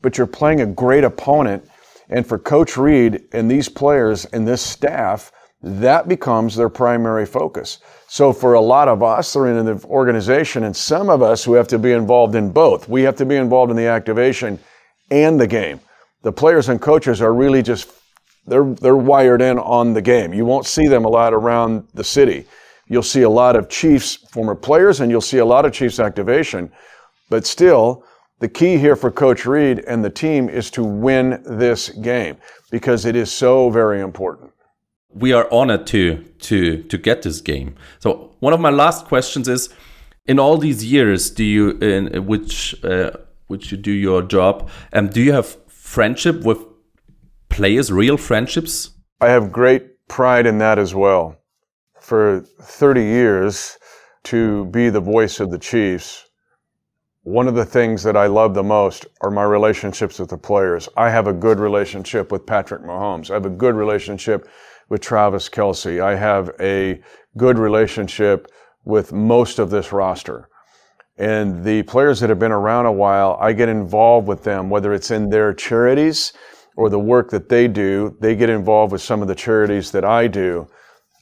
but 0.00 0.16
you're 0.16 0.26
playing 0.26 0.60
a 0.60 0.66
great 0.66 1.04
opponent. 1.04 1.68
And 2.08 2.26
for 2.26 2.38
Coach 2.38 2.76
Reid 2.76 3.24
and 3.32 3.50
these 3.50 3.68
players 3.68 4.24
and 4.26 4.46
this 4.46 4.62
staff, 4.62 5.32
that 5.62 6.08
becomes 6.08 6.54
their 6.54 6.68
primary 6.68 7.26
focus. 7.26 7.78
So 8.06 8.32
for 8.32 8.54
a 8.54 8.60
lot 8.60 8.88
of 8.88 9.02
us 9.02 9.32
that 9.32 9.40
are 9.40 9.58
in 9.58 9.66
the 9.66 9.84
organization 9.86 10.64
and 10.64 10.74
some 10.74 11.10
of 11.10 11.20
us 11.20 11.44
who 11.44 11.54
have 11.54 11.68
to 11.68 11.78
be 11.78 11.92
involved 11.92 12.34
in 12.34 12.50
both, 12.50 12.88
we 12.88 13.02
have 13.02 13.16
to 13.16 13.26
be 13.26 13.36
involved 13.36 13.70
in 13.70 13.76
the 13.76 13.86
activation 13.86 14.58
and 15.10 15.40
the 15.40 15.46
game. 15.46 15.80
The 16.22 16.32
players 16.32 16.68
and 16.68 16.80
coaches 16.80 17.20
are 17.20 17.32
really 17.32 17.62
just 17.62 17.90
they're, 18.46 18.72
they're 18.74 18.96
wired 18.96 19.42
in 19.42 19.58
on 19.58 19.92
the 19.92 20.00
game. 20.00 20.32
You 20.32 20.46
won't 20.46 20.64
see 20.66 20.88
them 20.88 21.04
a 21.04 21.08
lot 21.08 21.34
around 21.34 21.86
the 21.92 22.04
city. 22.04 22.46
You'll 22.86 23.02
see 23.02 23.22
a 23.22 23.30
lot 23.30 23.56
of 23.56 23.68
Chiefs 23.68 24.16
former 24.30 24.54
players 24.54 25.00
and 25.00 25.10
you'll 25.10 25.20
see 25.20 25.38
a 25.38 25.44
lot 25.44 25.66
of 25.66 25.72
Chiefs 25.72 26.00
activation. 26.00 26.70
But 27.28 27.46
still, 27.46 28.04
the 28.38 28.48
key 28.48 28.78
here 28.78 28.96
for 28.96 29.10
Coach 29.10 29.44
Reid 29.44 29.80
and 29.80 30.02
the 30.02 30.10
team 30.10 30.48
is 30.48 30.70
to 30.70 30.84
win 30.84 31.42
this 31.44 31.90
game 31.90 32.38
because 32.70 33.04
it 33.04 33.16
is 33.16 33.30
so 33.30 33.68
very 33.68 34.00
important. 34.00 34.50
We 35.18 35.32
are 35.32 35.48
honored 35.52 35.86
to 35.88 36.24
to 36.40 36.82
to 36.82 36.98
get 36.98 37.22
this 37.22 37.40
game. 37.40 37.74
So 37.98 38.36
one 38.40 38.52
of 38.52 38.60
my 38.60 38.70
last 38.70 39.06
questions 39.06 39.48
is: 39.48 39.68
In 40.26 40.38
all 40.38 40.58
these 40.58 40.84
years, 40.84 41.30
do 41.30 41.44
you 41.44 41.70
in 41.78 42.26
which 42.26 42.82
uh, 42.84 43.10
which 43.48 43.72
you 43.72 43.78
do 43.78 43.92
your 43.92 44.22
job, 44.22 44.70
um, 44.92 45.08
do 45.08 45.20
you 45.20 45.32
have 45.32 45.56
friendship 45.68 46.42
with 46.44 46.58
players, 47.48 47.90
real 47.90 48.16
friendships? 48.16 48.90
I 49.20 49.30
have 49.30 49.50
great 49.50 50.06
pride 50.08 50.46
in 50.46 50.58
that 50.58 50.78
as 50.78 50.94
well. 50.94 51.36
For 52.00 52.40
30 52.60 53.02
years, 53.02 53.76
to 54.24 54.66
be 54.66 54.90
the 54.90 55.00
voice 55.00 55.40
of 55.40 55.50
the 55.50 55.58
Chiefs, 55.58 56.27
one 57.28 57.46
of 57.46 57.54
the 57.54 57.64
things 57.64 58.02
that 58.04 58.16
I 58.16 58.26
love 58.26 58.54
the 58.54 58.62
most 58.62 59.04
are 59.20 59.30
my 59.30 59.42
relationships 59.42 60.18
with 60.18 60.30
the 60.30 60.38
players. 60.38 60.88
I 60.96 61.10
have 61.10 61.26
a 61.26 61.32
good 61.34 61.60
relationship 61.60 62.32
with 62.32 62.46
Patrick 62.46 62.80
Mahomes. 62.80 63.28
I 63.28 63.34
have 63.34 63.44
a 63.44 63.50
good 63.50 63.74
relationship 63.74 64.48
with 64.88 65.02
Travis 65.02 65.46
Kelce. 65.46 66.02
I 66.02 66.16
have 66.16 66.50
a 66.58 67.02
good 67.36 67.58
relationship 67.58 68.50
with 68.86 69.12
most 69.12 69.58
of 69.58 69.68
this 69.68 69.92
roster. 69.92 70.48
And 71.18 71.62
the 71.62 71.82
players 71.82 72.18
that 72.20 72.30
have 72.30 72.38
been 72.38 72.50
around 72.50 72.86
a 72.86 72.92
while, 72.92 73.36
I 73.38 73.52
get 73.52 73.68
involved 73.68 74.26
with 74.26 74.42
them, 74.42 74.70
whether 74.70 74.94
it's 74.94 75.10
in 75.10 75.28
their 75.28 75.52
charities 75.52 76.32
or 76.78 76.88
the 76.88 76.98
work 76.98 77.28
that 77.32 77.50
they 77.50 77.68
do. 77.68 78.16
They 78.22 78.36
get 78.36 78.48
involved 78.48 78.92
with 78.92 79.02
some 79.02 79.20
of 79.20 79.28
the 79.28 79.34
charities 79.34 79.90
that 79.90 80.04
I 80.06 80.28
do. 80.28 80.66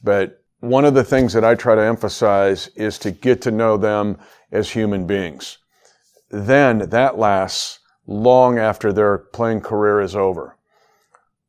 But 0.05 0.41
one 0.61 0.85
of 0.85 0.93
the 0.93 1.03
things 1.03 1.33
that 1.33 1.43
I 1.43 1.55
try 1.55 1.75
to 1.75 1.83
emphasize 1.83 2.69
is 2.77 2.97
to 2.99 3.11
get 3.11 3.41
to 3.41 3.51
know 3.51 3.75
them 3.75 4.19
as 4.53 4.69
human 4.69 5.05
beings. 5.05 5.57
Then 6.29 6.89
that 6.89 7.17
lasts 7.17 7.79
long 8.05 8.57
after 8.57 8.91
their 8.91 9.17
playing 9.17 9.61
career 9.61 10.01
is 10.01 10.15
over. 10.15 10.57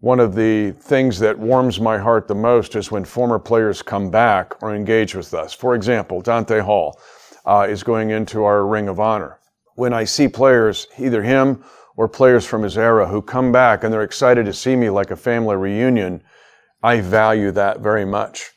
One 0.01 0.21
of 0.21 0.37
the 0.37 0.73
things 0.73 1.19
that 1.19 1.39
warms 1.39 1.81
my 1.81 1.99
heart 1.99 2.29
the 2.29 2.35
most 2.35 2.77
is 2.77 2.91
when 2.91 3.05
former 3.05 3.41
players 3.41 3.83
come 3.83 4.11
back 4.11 4.63
or 4.63 4.75
engage 4.75 5.15
with 5.17 5.35
us. 5.35 5.53
For 5.53 5.75
example, 5.75 6.21
Dante 6.21 6.61
Hall 6.61 7.01
uh, 7.45 7.67
is 7.69 7.83
going 7.83 8.11
into 8.11 8.45
our 8.45 8.65
Ring 8.65 8.89
of 8.89 9.01
Honor. 9.01 9.41
When 9.75 9.93
I 9.93 10.05
see 10.05 10.29
players, 10.29 10.87
either 10.99 11.23
him 11.23 11.65
or 11.97 12.09
players 12.09 12.47
from 12.47 12.63
his 12.63 12.79
era 12.79 13.09
who 13.09 13.21
come 13.21 13.51
back 13.51 13.83
and 13.83 13.93
they're 13.93 14.03
excited 14.03 14.47
to 14.47 14.53
see 14.53 14.77
me 14.77 14.89
like 14.89 15.11
a 15.11 15.17
family 15.17 15.57
reunion, 15.57 16.23
I 16.81 17.01
value 17.01 17.51
that 17.53 17.81
very 17.81 18.05
much. 18.05 18.53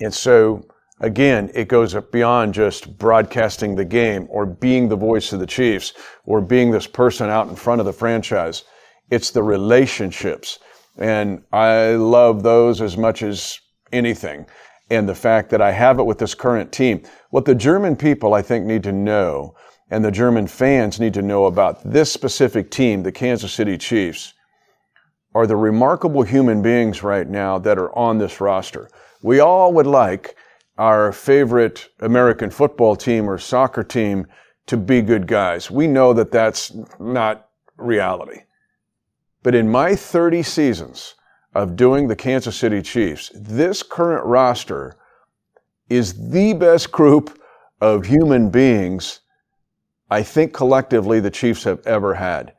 And 0.00 0.14
so, 0.14 0.68
again, 1.00 1.50
it 1.54 1.68
goes 1.68 1.94
beyond 2.12 2.54
just 2.54 2.98
broadcasting 2.98 3.74
the 3.74 3.84
game 3.84 4.26
or 4.30 4.46
being 4.46 4.88
the 4.88 4.96
voice 4.96 5.32
of 5.32 5.40
the 5.40 5.46
Chiefs 5.46 5.92
or 6.24 6.40
being 6.40 6.70
this 6.70 6.86
person 6.86 7.28
out 7.28 7.48
in 7.48 7.56
front 7.56 7.80
of 7.80 7.86
the 7.86 7.92
franchise. 7.92 8.64
It's 9.10 9.30
the 9.30 9.42
relationships. 9.42 10.58
And 10.98 11.42
I 11.52 11.90
love 11.90 12.42
those 12.42 12.80
as 12.80 12.96
much 12.96 13.22
as 13.22 13.60
anything. 13.92 14.46
And 14.90 15.08
the 15.08 15.14
fact 15.14 15.50
that 15.50 15.60
I 15.60 15.72
have 15.72 15.98
it 15.98 16.04
with 16.04 16.18
this 16.18 16.34
current 16.34 16.72
team. 16.72 17.02
What 17.30 17.44
the 17.44 17.54
German 17.54 17.96
people, 17.96 18.34
I 18.34 18.42
think, 18.42 18.64
need 18.64 18.82
to 18.84 18.92
know 18.92 19.54
and 19.90 20.04
the 20.04 20.10
German 20.10 20.46
fans 20.46 20.98
need 20.98 21.14
to 21.14 21.22
know 21.22 21.46
about 21.46 21.82
this 21.84 22.12
specific 22.12 22.70
team, 22.70 23.02
the 23.02 23.12
Kansas 23.12 23.52
City 23.52 23.78
Chiefs, 23.78 24.34
are 25.34 25.46
the 25.46 25.56
remarkable 25.56 26.22
human 26.22 26.60
beings 26.60 27.02
right 27.02 27.28
now 27.28 27.58
that 27.58 27.78
are 27.78 27.96
on 27.96 28.18
this 28.18 28.40
roster. 28.40 28.88
We 29.22 29.40
all 29.40 29.72
would 29.74 29.86
like 29.86 30.35
our 30.78 31.12
favorite 31.12 31.88
American 32.00 32.50
football 32.50 32.96
team 32.96 33.28
or 33.28 33.38
soccer 33.38 33.82
team 33.82 34.26
to 34.66 34.76
be 34.76 35.00
good 35.00 35.26
guys. 35.26 35.70
We 35.70 35.86
know 35.86 36.12
that 36.12 36.30
that's 36.30 36.72
not 36.98 37.48
reality. 37.76 38.42
But 39.42 39.54
in 39.54 39.70
my 39.70 39.94
30 39.94 40.42
seasons 40.42 41.14
of 41.54 41.76
doing 41.76 42.08
the 42.08 42.16
Kansas 42.16 42.56
City 42.56 42.82
Chiefs, 42.82 43.30
this 43.34 43.82
current 43.82 44.24
roster 44.26 44.96
is 45.88 46.30
the 46.30 46.52
best 46.52 46.90
group 46.90 47.40
of 47.80 48.06
human 48.06 48.50
beings 48.50 49.20
I 50.10 50.22
think 50.22 50.52
collectively 50.52 51.20
the 51.20 51.30
Chiefs 51.30 51.64
have 51.64 51.84
ever 51.86 52.14
had. 52.14 52.54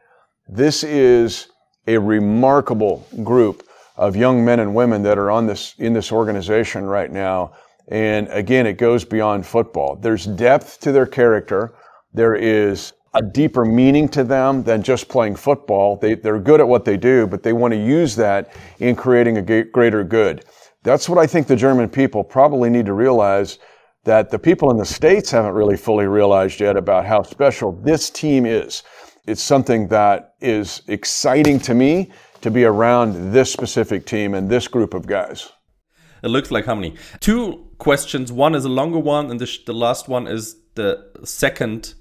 This 0.47 0.83
is 0.83 1.47
a 1.87 1.97
remarkable 1.97 3.07
group 3.23 3.63
of 3.95 4.15
young 4.15 4.43
men 4.43 4.59
and 4.59 4.75
women 4.75 5.03
that 5.03 5.17
are 5.17 5.31
on 5.31 5.47
this, 5.47 5.73
in 5.77 5.93
this 5.93 6.11
organization 6.11 6.85
right 6.85 7.11
now. 7.11 7.53
And 7.89 8.27
again, 8.29 8.65
it 8.65 8.73
goes 8.73 9.05
beyond 9.05 9.45
football. 9.45 9.95
There's 9.95 10.25
depth 10.25 10.79
to 10.81 10.91
their 10.91 11.05
character. 11.05 11.73
There 12.13 12.35
is 12.35 12.93
a 13.13 13.21
deeper 13.21 13.65
meaning 13.65 14.09
to 14.09 14.23
them 14.23 14.63
than 14.63 14.83
just 14.83 15.07
playing 15.07 15.35
football. 15.35 15.95
They, 15.95 16.15
they're 16.15 16.39
good 16.39 16.59
at 16.59 16.67
what 16.67 16.85
they 16.85 16.97
do, 16.97 17.25
but 17.27 17.43
they 17.43 17.53
want 17.53 17.73
to 17.73 17.79
use 17.79 18.15
that 18.17 18.53
in 18.79 18.95
creating 18.95 19.37
a 19.37 19.63
greater 19.63 20.03
good. 20.03 20.45
That's 20.83 21.09
what 21.09 21.17
I 21.17 21.25
think 21.25 21.47
the 21.47 21.55
German 21.55 21.89
people 21.89 22.23
probably 22.23 22.69
need 22.69 22.85
to 22.85 22.93
realize 22.93 23.59
that 24.03 24.29
the 24.29 24.39
people 24.39 24.71
in 24.71 24.77
the 24.77 24.85
States 24.85 25.31
haven't 25.31 25.53
really 25.53 25.75
fully 25.75 26.07
realized 26.07 26.59
yet 26.59 26.77
about 26.77 27.05
how 27.05 27.23
special 27.23 27.71
this 27.71 28.09
team 28.09 28.45
is. 28.45 28.83
It's 29.25 29.41
something 29.41 29.87
that 29.89 30.35
is 30.39 30.81
exciting 30.87 31.59
to 31.61 31.73
me 31.73 32.11
to 32.41 32.51
be 32.51 32.63
around 32.63 33.33
this 33.33 33.51
specific 33.51 34.05
team 34.05 34.33
and 34.33 34.49
this 34.49 34.67
group 34.67 34.93
of 34.93 35.05
guys. 35.07 35.51
It 36.23 36.29
looks 36.29 36.51
like 36.51 36.65
how 36.65 36.75
many? 36.75 36.95
Two 37.19 37.66
questions. 37.77 38.31
One 38.31 38.55
is 38.55 38.65
a 38.65 38.69
longer 38.69 38.99
one, 38.99 39.29
and 39.31 39.39
the, 39.39 39.57
the 39.65 39.73
last 39.73 40.07
one 40.07 40.27
is 40.27 40.57
the 40.75 41.05
second 41.23 41.93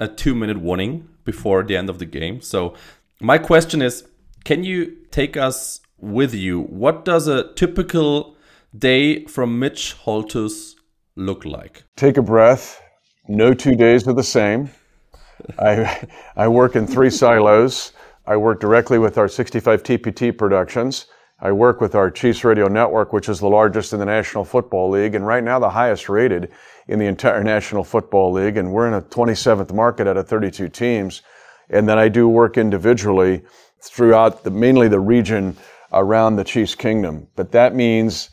a 0.00 0.08
two 0.08 0.34
minute 0.34 0.58
warning 0.58 1.08
before 1.24 1.62
the 1.62 1.76
end 1.76 1.90
of 1.90 1.98
the 1.98 2.06
game. 2.06 2.40
So, 2.40 2.74
my 3.20 3.38
question 3.38 3.82
is 3.82 4.04
can 4.44 4.64
you 4.64 4.96
take 5.10 5.36
us 5.36 5.80
with 5.98 6.34
you? 6.34 6.60
What 6.60 7.04
does 7.04 7.26
a 7.26 7.52
typical 7.54 8.36
day 8.76 9.24
from 9.24 9.58
Mitch 9.58 9.94
Holthus 10.04 10.74
look 11.16 11.44
like? 11.44 11.84
Take 11.96 12.16
a 12.16 12.22
breath. 12.22 12.80
No 13.28 13.52
two 13.52 13.74
days 13.74 14.06
are 14.08 14.14
the 14.14 14.22
same. 14.22 14.70
I, 15.58 16.08
I 16.36 16.48
work 16.48 16.76
in 16.76 16.86
three 16.86 17.10
silos. 17.10 17.92
I 18.26 18.36
work 18.36 18.60
directly 18.60 18.98
with 18.98 19.18
our 19.18 19.28
65 19.28 19.82
TPT 19.82 20.36
productions. 20.36 21.06
I 21.40 21.52
work 21.52 21.80
with 21.80 21.94
our 21.94 22.10
Chiefs 22.10 22.42
Radio 22.42 22.66
Network, 22.66 23.12
which 23.12 23.28
is 23.28 23.38
the 23.38 23.48
largest 23.48 23.92
in 23.92 24.00
the 24.00 24.04
National 24.04 24.44
Football 24.44 24.90
League, 24.90 25.14
and 25.14 25.24
right 25.24 25.44
now 25.44 25.60
the 25.60 25.70
highest 25.70 26.08
rated 26.08 26.50
in 26.88 26.98
the 26.98 27.06
entire 27.06 27.44
National 27.44 27.84
Football 27.84 28.32
League. 28.32 28.56
And 28.56 28.72
we're 28.72 28.88
in 28.88 28.94
a 28.94 29.02
27th 29.02 29.72
market 29.72 30.08
out 30.08 30.16
of 30.16 30.26
32 30.26 30.68
teams. 30.68 31.22
And 31.70 31.88
then 31.88 31.96
I 31.96 32.08
do 32.08 32.28
work 32.28 32.58
individually 32.58 33.42
throughout 33.80 34.42
the, 34.42 34.50
mainly 34.50 34.88
the 34.88 34.98
region 34.98 35.56
around 35.92 36.36
the 36.36 36.44
Chiefs 36.44 36.74
Kingdom. 36.74 37.28
But 37.36 37.52
that 37.52 37.72
means 37.72 38.30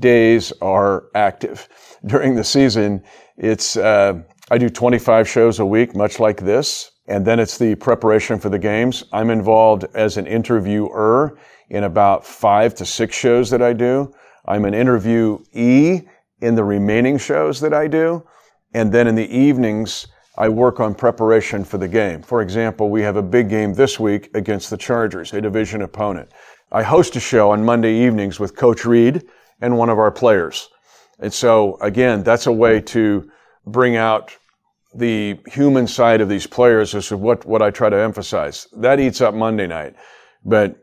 days 0.00 0.52
are 0.60 1.04
active. 1.14 1.68
During 2.06 2.34
the 2.34 2.44
season, 2.44 3.04
it's, 3.36 3.76
uh, 3.76 4.20
I 4.50 4.58
do 4.58 4.68
25 4.68 5.28
shows 5.28 5.60
a 5.60 5.66
week, 5.66 5.94
much 5.94 6.18
like 6.18 6.40
this. 6.40 6.90
And 7.06 7.24
then 7.24 7.38
it's 7.38 7.56
the 7.56 7.76
preparation 7.76 8.38
for 8.40 8.48
the 8.48 8.58
games. 8.58 9.04
I'm 9.12 9.30
involved 9.30 9.86
as 9.94 10.16
an 10.16 10.26
interviewer 10.26 11.38
in 11.70 11.84
about 11.84 12.24
five 12.24 12.74
to 12.76 12.84
six 12.84 13.16
shows 13.16 13.50
that 13.50 13.62
I 13.62 13.72
do. 13.72 14.12
I'm 14.46 14.64
an 14.64 14.74
interviewee 14.74 16.06
in 16.40 16.54
the 16.54 16.64
remaining 16.64 17.18
shows 17.18 17.60
that 17.60 17.74
I 17.74 17.88
do. 17.88 18.26
And 18.74 18.92
then 18.92 19.06
in 19.06 19.14
the 19.14 19.28
evenings, 19.36 20.06
I 20.36 20.48
work 20.48 20.78
on 20.78 20.94
preparation 20.94 21.64
for 21.64 21.78
the 21.78 21.88
game. 21.88 22.22
For 22.22 22.42
example, 22.42 22.90
we 22.90 23.02
have 23.02 23.16
a 23.16 23.22
big 23.22 23.48
game 23.48 23.74
this 23.74 23.98
week 23.98 24.30
against 24.34 24.70
the 24.70 24.76
Chargers, 24.76 25.32
a 25.32 25.40
division 25.40 25.82
opponent. 25.82 26.30
I 26.70 26.82
host 26.82 27.16
a 27.16 27.20
show 27.20 27.50
on 27.50 27.64
Monday 27.64 27.94
evenings 28.06 28.38
with 28.38 28.56
Coach 28.56 28.84
Reid 28.84 29.24
and 29.60 29.76
one 29.76 29.88
of 29.88 29.98
our 29.98 30.10
players. 30.10 30.68
And 31.18 31.32
so 31.32 31.76
again, 31.80 32.22
that's 32.22 32.46
a 32.46 32.52
way 32.52 32.80
to 32.80 33.28
bring 33.66 33.96
out 33.96 34.36
the 34.94 35.38
human 35.46 35.86
side 35.86 36.20
of 36.20 36.28
these 36.28 36.46
players 36.46 36.94
is 36.94 37.10
what, 37.10 37.44
what 37.44 37.60
I 37.60 37.70
try 37.70 37.90
to 37.90 37.96
emphasize. 37.96 38.66
That 38.76 39.00
eats 39.00 39.20
up 39.20 39.34
Monday 39.34 39.66
night. 39.66 39.94
But 40.44 40.76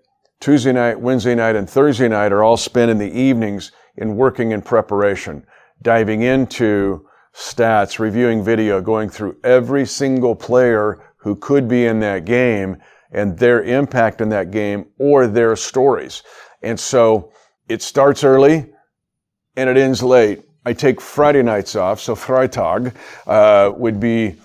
Tuesday 0.45 0.73
night, 0.73 0.99
Wednesday 0.99 1.33
night, 1.33 1.55
and 1.55 1.67
Thursday 1.67 2.07
night 2.07 2.31
are 2.31 2.43
all 2.43 2.55
spent 2.55 2.91
in 2.91 2.99
the 2.99 3.11
evenings 3.11 3.71
in 3.97 4.15
working 4.15 4.51
in 4.51 4.61
preparation, 4.61 5.43
diving 5.81 6.21
into 6.21 7.03
stats, 7.33 7.97
reviewing 7.97 8.43
video, 8.43 8.79
going 8.79 9.09
through 9.09 9.35
every 9.43 9.87
single 9.87 10.35
player 10.35 11.01
who 11.17 11.35
could 11.35 11.67
be 11.67 11.87
in 11.87 11.99
that 11.99 12.25
game 12.25 12.77
and 13.11 13.35
their 13.39 13.63
impact 13.63 14.21
in 14.21 14.29
that 14.29 14.51
game 14.51 14.85
or 14.99 15.25
their 15.25 15.55
stories. 15.55 16.21
And 16.61 16.79
so 16.79 17.31
it 17.67 17.81
starts 17.81 18.23
early 18.23 18.71
and 19.57 19.67
it 19.67 19.77
ends 19.77 20.03
late. 20.03 20.43
I 20.63 20.73
take 20.73 21.01
Friday 21.01 21.41
nights 21.41 21.75
off, 21.75 21.99
so 21.99 22.13
Freitag 22.13 22.93
uh, 23.25 23.71
would 23.75 23.99
be 23.99 24.35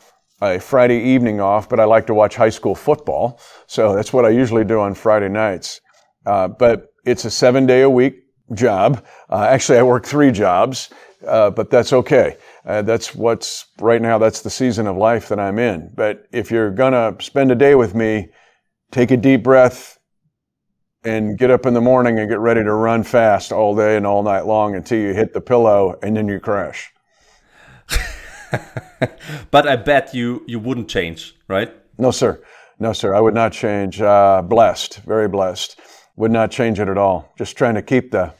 a 0.41 0.59
Friday 0.59 0.99
evening 1.11 1.43
off, 1.43 1.69
but 1.69 1.79
I 1.79 1.85
like 1.85 2.07
to 2.07 2.15
watch 2.15 2.37
high 2.37 2.49
school 2.49 2.75
football, 2.75 3.39
so 3.67 3.95
that's 3.95 4.15
what 4.15 4.25
I 4.25 4.31
usually 4.31 4.65
do 4.65 4.81
on 4.81 4.95
Friday 4.95 5.29
nights. 5.29 5.83
Uh, 6.27 6.49
but 6.49 6.93
it's 7.05 7.25
a 7.25 7.31
seven 7.31 7.67
day 7.67 7.83
a 7.83 7.91
week 7.91 8.25
job. 8.55 9.05
Uh, 9.29 9.45
actually, 9.45 9.79
I 9.79 9.83
work 9.83 10.05
three 10.05 10.31
jobs, 10.31 10.91
uh, 11.27 11.51
but 11.51 11.71
that's 11.71 11.93
okay. 11.93 12.37
Uh, 12.65 12.83
that's 12.83 13.15
what's 13.15 13.67
right 13.81 14.03
now. 14.03 14.19
That's 14.19 14.43
the 14.43 14.51
season 14.51 14.87
of 14.87 14.97
life 14.97 15.29
that 15.29 15.41
I'm 15.41 15.59
in. 15.59 15.93
But 15.95 16.27
if 16.33 16.51
you're 16.51 16.71
gonna 16.71 17.17
spend 17.21 17.51
a 17.53 17.55
day 17.55 17.75
with 17.75 17.95
me, 17.95 18.29
take 18.91 19.11
a 19.11 19.17
deep 19.17 19.43
breath 19.43 19.99
and 21.05 21.39
get 21.39 21.51
up 21.51 21.65
in 21.65 21.75
the 21.75 21.81
morning 21.81 22.19
and 22.19 22.29
get 22.29 22.39
ready 22.39 22.63
to 22.63 22.73
run 22.73 23.03
fast 23.03 23.53
all 23.53 23.75
day 23.75 23.97
and 23.97 24.07
all 24.07 24.23
night 24.23 24.47
long 24.47 24.75
until 24.75 24.99
you 24.99 25.15
hit 25.15 25.33
the 25.33 25.41
pillow 25.41 25.99
and 26.03 26.17
then 26.17 26.29
you 26.29 26.39
crash. 26.39 26.91
but 29.51 29.67
I 29.67 29.77
bet 29.77 30.15
you 30.15 30.45
you 30.47 30.59
wouldn't 30.59 30.89
change, 30.89 31.35
right? 31.49 31.73
No, 31.99 32.11
sir. 32.11 32.43
No, 32.79 32.93
sir. 32.93 33.15
I 33.15 33.21
would 33.21 33.35
not 33.35 33.53
change. 33.53 34.01
Uh, 34.01 34.43
blessed, 34.43 35.01
very 35.01 35.29
blessed. 35.29 35.79
Would 36.17 36.31
not 36.31 36.51
change 36.51 36.81
it 36.81 36.89
at 36.89 36.99
all. 36.99 37.33
Just 37.39 37.57
trying 37.57 37.75
to 37.75 37.83
keep 37.83 38.11
the 38.11 38.33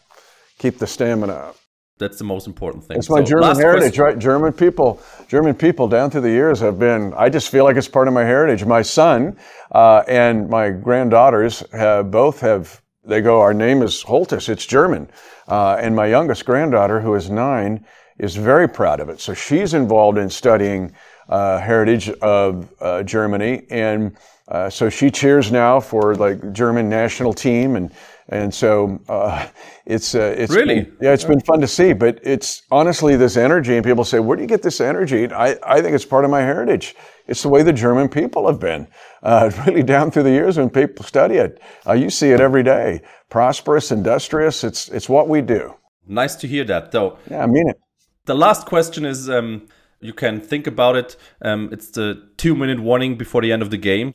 keep 0.59 0.79
the 0.79 0.87
stamina 0.87 1.33
up. 1.33 1.57
That's 2.01 2.17
the 2.17 2.25
most 2.25 2.47
important 2.47 2.83
thing. 2.85 2.97
It's 2.97 3.11
my 3.11 3.21
so, 3.21 3.27
German 3.27 3.57
heritage, 3.57 3.97
question. 3.97 4.03
right? 4.05 4.19
German 4.19 4.53
people, 4.55 5.03
German 5.29 5.55
people 5.55 5.87
down 5.87 6.11
through 6.11 6.23
the 6.23 6.31
years 6.31 6.59
have 6.61 6.79
been. 6.79 7.13
I 7.15 7.29
just 7.29 7.51
feel 7.51 7.65
like 7.65 7.77
it's 7.77 7.89
part 7.89 8.09
of 8.09 8.15
my 8.15 8.25
heritage. 8.25 8.65
My 8.65 8.81
son 8.81 9.37
uh, 9.73 10.03
and 10.09 10.49
my 10.49 10.71
granddaughters 10.71 11.63
have 11.73 12.11
both 12.11 12.41
have. 12.41 12.81
They 13.05 13.21
go. 13.21 13.41
Our 13.41 13.55
name 13.55 13.83
is 13.83 14.03
Holthus. 14.03 14.49
It's 14.49 14.67
German, 14.67 15.11
uh, 15.49 15.77
and 15.79 15.95
my 15.95 16.07
youngest 16.07 16.45
granddaughter, 16.45 17.01
who 17.01 17.15
is 17.15 17.31
nine, 17.31 17.85
is 18.19 18.35
very 18.37 18.69
proud 18.69 19.01
of 19.01 19.09
it. 19.09 19.21
So 19.21 19.35
she's 19.35 19.75
involved 19.75 20.19
in 20.19 20.31
studying 20.31 20.93
uh, 21.29 21.59
heritage 21.59 22.09
of 22.09 22.73
uh, 22.81 23.03
Germany, 23.03 23.67
and 23.71 24.17
uh, 24.51 24.69
so 24.69 24.89
she 24.91 25.11
cheers 25.11 25.53
now 25.53 25.81
for 25.81 26.15
like 26.17 26.53
German 26.53 26.89
national 26.89 27.33
team 27.33 27.77
and 27.77 27.93
and 28.31 28.55
so 28.55 29.01
uh, 29.09 29.49
it's 29.87 30.15
uh, 30.15 30.35
it's 30.39 30.55
really 30.55 30.83
been, 30.83 30.97
yeah 31.01 31.13
it's 31.13 31.25
been 31.25 31.41
fun 31.41 31.61
to 31.61 31.67
see. 31.67 31.93
But 31.93 32.21
it's 32.23 32.63
honestly 32.71 33.17
this 33.17 33.37
energy, 33.37 33.75
and 33.75 33.85
people 33.85 34.05
say, 34.05 34.21
"Where 34.21 34.37
do 34.37 34.43
you 34.43 34.49
get 34.49 34.63
this 34.63 34.81
energy?" 34.81 35.31
I 35.33 35.57
I 35.65 35.83
think 35.83 35.95
it's 35.97 36.05
part 36.05 36.25
of 36.25 36.31
my 36.31 36.41
heritage. 36.41 36.95
It's 37.27 37.43
the 37.43 37.49
way 37.49 37.63
the 37.63 37.73
German 37.73 38.09
people 38.09 38.47
have 38.47 38.61
been, 38.61 38.87
uh, 39.25 39.51
really 39.67 39.83
down 39.83 40.13
through 40.13 40.25
the 40.25 40.31
years 40.31 40.59
when 40.59 40.71
people 40.71 41.05
study 41.05 41.37
it. 41.37 41.61
Uh, 41.87 41.95
you 41.95 42.09
see 42.09 42.31
it 42.31 42.41
every 42.41 42.63
day. 42.63 43.03
Prosperous, 43.31 43.91
industrious. 43.91 44.63
It's 44.63 44.89
it's 44.89 45.09
what 45.09 45.29
we 45.29 45.43
do. 45.43 45.75
Nice 46.07 46.37
to 46.37 46.47
hear 46.47 46.65
that, 46.65 46.93
though. 46.93 47.19
Yeah, 47.29 47.43
I 47.43 47.47
mean 47.47 47.69
it. 47.69 47.81
The 48.27 48.35
last 48.35 48.67
question 48.67 49.05
is. 49.05 49.29
Um, 49.29 49.67
you 50.03 50.15
can 50.15 50.41
think 50.41 50.67
about 50.67 50.97
it. 50.97 51.15
Um, 51.43 51.69
it's 51.73 51.91
the 51.91 52.27
two 52.39 52.55
minute 52.55 52.81
warning 52.81 53.19
before 53.19 53.43
the 53.43 53.53
end 53.53 53.61
of 53.61 53.69
the 53.69 53.77
game. 53.77 54.15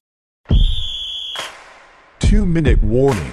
Two 2.19 2.45
minute 2.45 2.81
warning. 2.81 3.31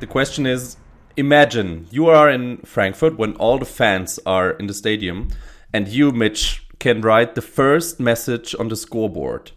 The 0.00 0.06
question 0.06 0.46
is 0.46 0.76
imagine 1.16 1.86
you 1.90 2.08
are 2.08 2.30
in 2.30 2.58
Frankfurt 2.58 3.18
when 3.18 3.34
all 3.36 3.58
the 3.58 3.64
fans 3.64 4.20
are 4.24 4.52
in 4.52 4.68
the 4.68 4.74
stadium 4.74 5.28
and 5.72 5.88
you, 5.88 6.12
Mitch, 6.12 6.66
can 6.78 7.00
write 7.00 7.34
the 7.34 7.42
first 7.42 7.98
message 7.98 8.54
on 8.58 8.68
the 8.68 8.76
scoreboard. 8.76 9.50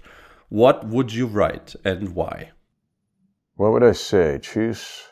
What 0.49 0.88
would 0.88 1.13
you 1.13 1.27
write 1.27 1.75
and 1.86 2.15
why? 2.15 2.51
What 3.56 3.71
would 3.71 3.84
I 3.84 3.91
say? 3.91 4.39
Chiefs. 4.41 5.03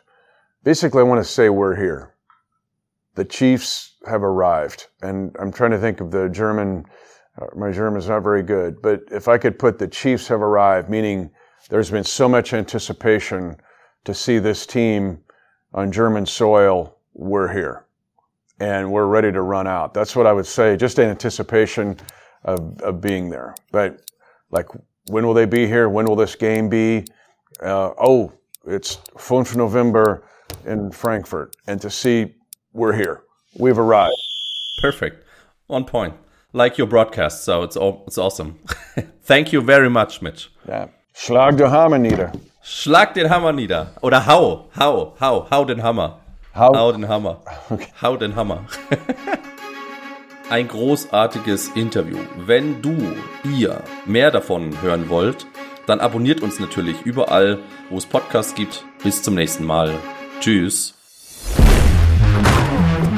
Basically, 0.63 1.01
I 1.01 1.03
want 1.03 1.23
to 1.23 1.29
say 1.29 1.49
we're 1.49 1.75
here. 1.75 2.15
The 3.13 3.25
Chiefs 3.25 3.95
have 4.07 4.23
arrived. 4.23 4.87
And 5.01 5.35
I'm 5.39 5.51
trying 5.51 5.71
to 5.71 5.79
think 5.79 6.01
of 6.01 6.09
the 6.09 6.27
German, 6.29 6.85
uh, 7.39 7.45
my 7.55 7.69
is 7.69 8.07
not 8.07 8.23
very 8.23 8.43
good, 8.43 8.81
but 8.81 9.01
if 9.11 9.27
I 9.27 9.37
could 9.37 9.59
put 9.59 9.77
the 9.77 9.87
Chiefs 9.87 10.27
have 10.27 10.41
arrived, 10.41 10.89
meaning 10.89 11.31
there's 11.69 11.91
been 11.91 12.03
so 12.03 12.29
much 12.29 12.53
anticipation 12.53 13.57
to 14.03 14.13
see 14.13 14.39
this 14.39 14.65
team 14.65 15.19
on 15.73 15.91
German 15.91 16.25
soil, 16.25 16.97
we're 17.13 17.51
here 17.51 17.85
and 18.59 18.91
we're 18.91 19.05
ready 19.05 19.31
to 19.31 19.41
run 19.41 19.67
out. 19.67 19.93
That's 19.93 20.15
what 20.15 20.25
I 20.25 20.33
would 20.33 20.45
say, 20.45 20.77
just 20.77 20.99
in 20.99 21.09
anticipation 21.09 21.97
of, 22.43 22.81
of 22.81 23.01
being 23.01 23.29
there. 23.29 23.55
But 23.71 24.01
like, 24.51 24.67
when 25.07 25.25
will 25.25 25.33
they 25.33 25.45
be 25.45 25.67
here? 25.67 25.89
When 25.89 26.05
will 26.05 26.15
this 26.15 26.35
game 26.35 26.69
be? 26.69 27.05
Uh, 27.61 27.91
oh, 27.99 28.31
it's 28.65 28.97
5 29.17 29.55
November 29.55 30.27
in 30.65 30.91
Frankfurt. 30.91 31.55
And 31.67 31.81
to 31.81 31.89
see 31.89 32.35
we're 32.73 32.93
here, 32.93 33.23
we've 33.59 33.77
arrived. 33.77 34.15
Perfect. 34.81 35.23
On 35.69 35.83
point. 35.83 36.13
Like 36.53 36.77
your 36.77 36.87
broadcast. 36.87 37.43
So 37.43 37.63
it's, 37.63 37.75
all, 37.75 38.03
it's 38.07 38.17
awesome. 38.17 38.59
Thank 39.23 39.51
you 39.51 39.61
very 39.61 39.89
much, 39.89 40.21
Mitch. 40.21 40.51
Yeah. 40.67 40.87
Schlag 41.17 41.55
den 41.55 41.71
Hammer 41.71 41.97
nieder. 41.97 42.33
Schlag 42.61 43.13
den 43.13 43.29
Hammer 43.29 43.53
nieder. 43.53 43.87
Oder 44.01 44.25
hau, 44.25 44.65
hau, 44.77 45.15
hau, 45.19 45.47
hau 45.49 45.63
den 45.63 45.81
Hammer. 45.81 46.19
Hau, 46.53 46.75
hau 46.75 46.91
den 46.91 47.07
Hammer. 47.07 47.37
Okay. 47.69 47.87
Hau 48.01 48.17
den 48.17 48.35
Hammer. 48.35 48.65
Ein 50.49 50.67
großartiges 50.67 51.69
Interview. 51.69 52.17
Wenn 52.35 52.81
du, 52.81 52.97
ihr 53.45 53.81
mehr 54.05 54.29
davon 54.29 54.81
hören 54.81 55.07
wollt, 55.07 55.47
dann 55.87 56.01
abonniert 56.01 56.41
uns 56.41 56.59
natürlich 56.59 57.01
überall, 57.03 57.59
wo 57.89 57.97
es 57.97 58.05
Podcasts 58.05 58.53
gibt. 58.53 58.83
Bis 59.01 59.23
zum 59.23 59.35
nächsten 59.35 59.63
Mal. 59.63 59.93
Tschüss. 60.41 60.95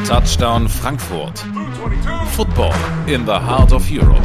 Touchdown 0.07 0.69
Frankfurt. 0.69 1.43
Football 2.35 2.73
in 3.07 3.25
the 3.25 3.33
heart 3.33 3.73
of 3.73 3.89
Europe. 3.89 4.21